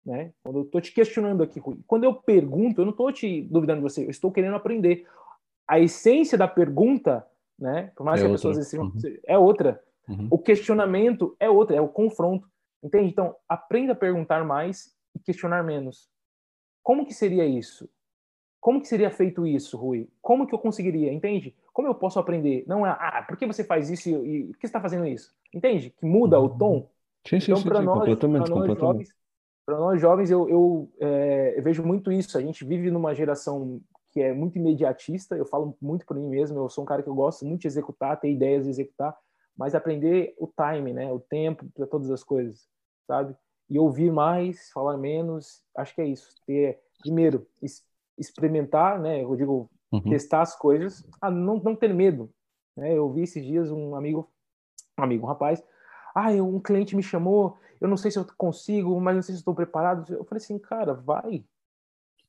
né? 0.04 0.32
Quando 0.42 0.60
eu 0.60 0.62
estou 0.62 0.80
te 0.80 0.92
questionando 0.92 1.42
aqui, 1.42 1.60
quando 1.86 2.04
eu 2.04 2.14
pergunto, 2.14 2.80
eu 2.80 2.84
não 2.84 2.92
estou 2.92 3.12
te 3.12 3.42
duvidando 3.42 3.80
de 3.80 3.82
você, 3.82 4.04
eu 4.04 4.10
estou 4.10 4.30
querendo 4.30 4.54
aprender. 4.54 5.06
A 5.66 5.80
essência 5.80 6.38
da 6.38 6.46
pergunta, 6.46 7.26
né? 7.58 7.92
Por 7.96 8.04
mais 8.04 8.20
é 8.20 8.24
que 8.24 8.30
outra. 8.30 8.50
as 8.50 8.56
pessoas 8.58 8.74
uhum. 8.74 9.18
é 9.26 9.36
outra. 9.36 9.82
Uhum. 10.08 10.28
O 10.30 10.38
questionamento 10.38 11.36
é 11.40 11.50
outra, 11.50 11.76
é 11.76 11.80
o 11.80 11.88
confronto. 11.88 12.48
Entende? 12.82 13.10
Então, 13.10 13.34
aprenda 13.48 13.92
a 13.92 13.96
perguntar 13.96 14.44
mais 14.44 14.94
e 15.14 15.18
questionar 15.18 15.62
menos. 15.64 16.08
Como 16.88 17.04
que 17.04 17.12
seria 17.12 17.44
isso? 17.44 17.86
Como 18.58 18.80
que 18.80 18.88
seria 18.88 19.10
feito 19.10 19.46
isso, 19.46 19.76
Rui? 19.76 20.08
Como 20.22 20.46
que 20.46 20.54
eu 20.54 20.58
conseguiria? 20.58 21.12
Entende? 21.12 21.54
Como 21.70 21.86
eu 21.86 21.94
posso 21.94 22.18
aprender? 22.18 22.64
Não 22.66 22.86
é, 22.86 22.88
ah, 22.88 23.22
por 23.28 23.36
que 23.36 23.46
você 23.46 23.62
faz 23.62 23.90
isso 23.90 24.08
e, 24.08 24.14
e 24.14 24.44
por 24.46 24.54
que 24.54 24.60
você 24.60 24.68
está 24.68 24.80
fazendo 24.80 25.04
isso? 25.04 25.30
Entende? 25.52 25.90
Que 25.90 26.06
muda 26.06 26.40
o 26.40 26.48
tom. 26.48 26.88
Sim, 27.26 27.40
sim, 27.40 27.52
então, 27.52 27.62
para 27.62 27.82
nós, 27.82 27.98
completamente, 27.98 28.40
nós 28.40 28.48
completamente. 28.48 28.80
jovens, 28.80 29.14
para 29.66 29.76
nós 29.78 30.00
jovens, 30.00 30.30
eu, 30.30 30.48
eu, 30.48 30.90
é, 30.98 31.58
eu, 31.58 31.62
vejo 31.62 31.84
muito 31.84 32.10
isso. 32.10 32.38
A 32.38 32.40
gente 32.40 32.64
vive 32.64 32.90
numa 32.90 33.14
geração 33.14 33.82
que 34.10 34.22
é 34.22 34.32
muito 34.32 34.56
imediatista. 34.56 35.36
Eu 35.36 35.44
falo 35.44 35.76
muito 35.82 36.06
por 36.06 36.16
mim 36.16 36.30
mesmo. 36.30 36.58
Eu 36.58 36.70
sou 36.70 36.84
um 36.84 36.86
cara 36.86 37.02
que 37.02 37.08
eu 37.10 37.14
gosto 37.14 37.44
muito 37.44 37.60
de 37.60 37.66
executar, 37.66 38.18
ter 38.18 38.30
ideias 38.30 38.64
de 38.64 38.70
executar, 38.70 39.14
mas 39.54 39.74
aprender 39.74 40.34
o 40.38 40.46
time, 40.46 40.94
né? 40.94 41.12
O 41.12 41.20
tempo 41.20 41.66
para 41.74 41.86
todas 41.86 42.10
as 42.10 42.24
coisas, 42.24 42.66
sabe? 43.06 43.36
E 43.68 43.78
ouvir 43.78 44.10
mais, 44.10 44.70
falar 44.70 44.96
menos. 44.96 45.62
Acho 45.76 45.94
que 45.94 46.00
é 46.00 46.06
isso. 46.06 46.34
Ter 46.46 46.80
primeiro 47.00 47.46
experimentar, 48.16 48.98
né? 48.98 49.22
Eu 49.22 49.36
digo 49.36 49.70
uhum. 49.92 50.00
testar 50.02 50.42
as 50.42 50.56
coisas, 50.56 51.06
a 51.20 51.30
não, 51.30 51.56
não 51.56 51.76
ter 51.76 51.92
medo. 51.94 52.30
Né? 52.76 52.94
Eu 52.94 53.10
vi 53.10 53.22
esses 53.22 53.44
dias 53.44 53.70
um 53.70 53.94
amigo, 53.94 54.28
um 54.98 55.02
amigo, 55.02 55.24
um 55.24 55.28
rapaz, 55.28 55.62
ah, 56.14 56.30
um 56.32 56.60
cliente 56.60 56.96
me 56.96 57.02
chamou, 57.02 57.56
eu 57.80 57.88
não 57.88 57.96
sei 57.96 58.10
se 58.10 58.18
eu 58.18 58.26
consigo, 58.36 58.98
mas 59.00 59.14
não 59.14 59.22
sei 59.22 59.34
se 59.34 59.40
estou 59.40 59.54
preparado. 59.54 60.12
Eu 60.12 60.24
falei 60.24 60.42
assim, 60.42 60.58
cara, 60.58 60.94
vai. 60.94 61.44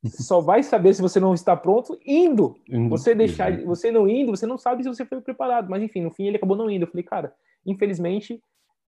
Só 0.06 0.40
vai 0.40 0.64
saber 0.64 0.94
se 0.94 1.02
você 1.02 1.20
não 1.20 1.34
está 1.34 1.56
pronto 1.56 2.00
indo. 2.06 2.56
indo 2.68 2.90
você 2.90 3.14
deixar, 3.16 3.60
você 3.64 3.92
não 3.92 4.08
indo, 4.08 4.32
você 4.32 4.46
não 4.46 4.58
sabe 4.58 4.84
se 4.84 4.90
você 4.90 5.06
foi 5.06 5.22
preparado. 5.22 5.70
Mas 5.70 5.84
enfim, 5.84 6.02
no 6.02 6.12
fim 6.12 6.28
ele 6.28 6.38
acabou 6.38 6.56
não 6.56 6.70
indo. 6.70 6.84
Eu 6.84 6.90
falei, 6.90 7.04
cara, 7.04 7.34
infelizmente, 7.66 8.42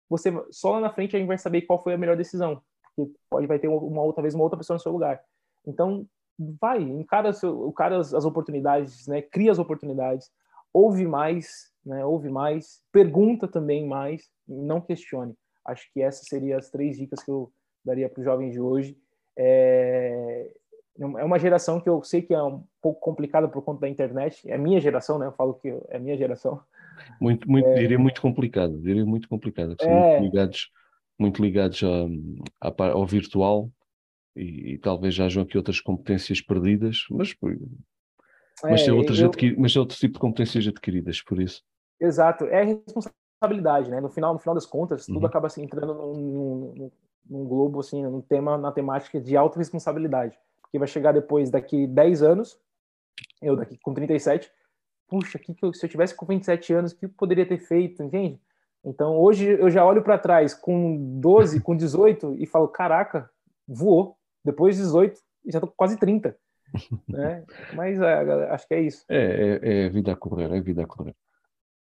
você 0.08 0.32
só 0.50 0.72
lá 0.72 0.80
na 0.80 0.92
frente 0.92 1.16
a 1.16 1.18
gente 1.18 1.28
vai 1.28 1.38
saber 1.38 1.62
qual 1.62 1.82
foi 1.82 1.94
a 1.94 1.98
melhor 1.98 2.16
decisão, 2.16 2.62
porque 2.82 3.12
pode 3.28 3.46
vai 3.46 3.58
ter 3.58 3.68
uma 3.68 4.02
outra 4.02 4.22
vez 4.22 4.34
uma 4.34 4.44
outra 4.44 4.58
pessoa 4.58 4.76
no 4.76 4.80
seu 4.80 4.92
lugar. 4.92 5.20
Então, 5.66 6.06
vai, 6.38 6.80
encara, 6.80 7.30
as, 7.30 8.14
as 8.14 8.24
oportunidades, 8.24 9.06
né? 9.06 9.22
Cria 9.22 9.50
as 9.50 9.58
oportunidades, 9.58 10.30
ouve 10.72 11.06
mais, 11.06 11.72
né? 11.84 12.04
Ouve 12.04 12.28
mais, 12.28 12.82
pergunta 12.92 13.48
também 13.48 13.86
mais, 13.86 14.30
não 14.46 14.80
questione. 14.80 15.34
Acho 15.64 15.90
que 15.92 16.00
essas 16.00 16.26
seriam 16.28 16.58
as 16.58 16.70
três 16.70 16.96
dicas 16.96 17.22
que 17.22 17.30
eu 17.30 17.50
daria 17.84 18.08
para 18.08 18.20
os 18.20 18.24
jovens 18.24 18.52
de 18.52 18.60
hoje. 18.60 18.96
É, 19.36 20.50
é 20.98 21.24
uma 21.24 21.38
geração 21.38 21.80
que 21.80 21.88
eu 21.88 22.02
sei 22.02 22.22
que 22.22 22.32
é 22.32 22.42
um 22.42 22.64
pouco 22.80 23.00
complicada 23.00 23.48
por 23.48 23.62
conta 23.62 23.82
da 23.82 23.88
internet. 23.88 24.50
É 24.50 24.56
minha 24.56 24.80
geração, 24.80 25.18
né? 25.18 25.26
Eu 25.26 25.32
falo 25.32 25.54
que 25.54 25.68
é 25.88 25.98
minha 25.98 26.16
geração. 26.16 26.60
Muito, 27.20 27.50
muito, 27.50 27.68
é... 27.68 27.74
diria 27.74 27.98
muito 27.98 28.20
complicado, 28.20 28.78
diria 28.80 29.04
muito 29.04 29.28
complicado. 29.28 29.76
É... 29.80 30.18
Muito 30.18 30.24
ligados, 30.24 30.70
muito 31.18 31.42
ligados 31.42 31.82
a, 31.82 32.68
a, 32.68 32.90
ao 32.92 33.06
virtual 33.06 33.70
e, 34.34 34.74
e, 34.74 34.78
talvez 34.78 35.18
hajam 35.18 35.42
aqui 35.42 35.56
outras 35.56 35.80
competências 35.80 36.40
perdidas, 36.40 37.04
mas, 37.10 37.34
mas, 38.62 38.86
é, 38.86 38.92
outras 38.92 39.18
eu... 39.18 39.30
mas 39.56 39.74
é 39.74 39.78
outro 39.78 39.96
tipo 39.96 40.14
de 40.14 40.20
competências 40.20 40.66
adquiridas, 40.66 41.22
por 41.22 41.40
isso. 41.40 41.62
Exato, 41.98 42.44
é 42.44 42.62
responsabilidade, 42.64 43.90
né? 43.90 44.00
No 44.00 44.10
final, 44.10 44.34
no 44.34 44.38
final 44.38 44.54
das 44.54 44.66
contas, 44.66 45.06
tudo 45.06 45.20
uhum. 45.20 45.26
acaba 45.26 45.46
assim, 45.46 45.62
entrando 45.62 45.94
num, 45.94 46.14
num, 46.14 46.90
num, 47.28 47.44
globo, 47.46 47.80
assim, 47.80 48.02
num 48.02 48.20
tema, 48.20 48.58
na 48.58 48.70
temática 48.70 49.18
de 49.18 49.36
autorresponsabilidade. 49.36 50.38
Porque 50.76 50.78
vai 50.78 50.88
chegar 50.88 51.12
depois, 51.12 51.50
daqui 51.50 51.86
10 51.86 52.22
anos, 52.22 52.58
eu 53.40 53.56
daqui 53.56 53.78
com 53.78 53.94
37, 53.94 54.50
puxa, 55.08 55.38
que, 55.38 55.54
que 55.54 55.64
eu, 55.64 55.72
se 55.72 55.86
eu 55.86 55.88
tivesse 55.88 56.14
com 56.14 56.26
27 56.26 56.74
anos, 56.74 56.92
o 56.92 56.98
que 56.98 57.06
eu 57.06 57.08
poderia 57.08 57.46
ter 57.46 57.58
feito, 57.58 58.02
entende? 58.02 58.38
Então, 58.84 59.16
hoje 59.16 59.48
eu 59.48 59.70
já 59.70 59.84
olho 59.84 60.02
para 60.02 60.18
trás 60.18 60.52
com 60.52 61.18
12, 61.18 61.60
com 61.60 61.74
18 61.74 62.36
e 62.38 62.46
falo, 62.46 62.68
caraca, 62.68 63.30
voou. 63.66 64.18
Depois 64.44 64.76
de 64.76 64.82
18, 64.82 65.18
já 65.46 65.60
tô 65.60 65.66
com 65.66 65.74
quase 65.74 65.98
30. 65.98 66.36
né? 67.08 67.42
Mas 67.74 67.98
é, 67.98 68.50
acho 68.50 68.68
que 68.68 68.74
é 68.74 68.80
isso. 68.82 69.04
É, 69.08 69.60
é, 69.62 69.86
é 69.86 69.88
vida 69.88 70.12
a 70.12 70.16
correr, 70.16 70.52
é 70.52 70.60
vida 70.60 70.82
a 70.82 70.86
correr. 70.86 71.14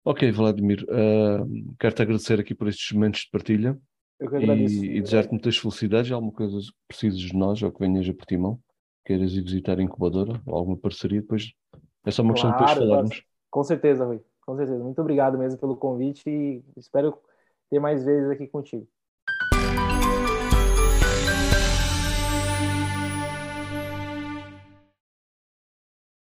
Ok, 0.06 0.32
Vladimir, 0.32 0.84
uh, 0.84 1.76
quero-te 1.78 2.02
agradecer 2.02 2.40
aqui 2.40 2.56
por 2.56 2.70
estes 2.70 2.94
momentos 2.94 3.22
de 3.22 3.30
partilha. 3.32 3.78
Eu 4.18 4.30
que 4.30 4.38
agradeço. 4.38 4.86
E, 4.86 4.98
e 4.98 5.02
desejar-te 5.02 5.32
muitas 5.32 5.58
felicidades. 5.58 6.10
Alguma 6.12 6.32
coisa 6.32 6.58
que 6.58 6.72
precises 6.88 7.20
de 7.20 7.36
nós 7.36 7.62
ou 7.62 7.72
que 7.72 7.80
venhas 7.80 8.08
a 8.08 8.14
Portimão, 8.14 8.60
queiras 9.08 9.32
ir 9.32 9.42
visitar 9.42 9.80
a 9.80 9.82
incubadora 9.82 10.42
ou 10.46 10.56
alguma 10.56 10.76
parceria, 10.76 11.22
depois 11.22 11.54
é 12.06 12.12
só 12.12 12.22
uma 12.22 12.34
questão 12.34 12.52
claro, 12.52 12.66
de 12.66 12.74
depois 12.74 12.90
falarmos. 12.90 13.24
Com 13.50 13.64
certeza, 13.64 14.06
Rui. 14.06 14.20
Com 14.46 14.56
certeza. 14.58 14.84
Muito 14.84 15.00
obrigado 15.00 15.38
mesmo 15.38 15.58
pelo 15.58 15.78
convite 15.78 16.30
e 16.30 16.62
espero 16.76 17.18
ter 17.70 17.80
mais 17.80 18.04
vezes 18.04 18.30
aqui 18.30 18.48
contigo. 18.48 18.86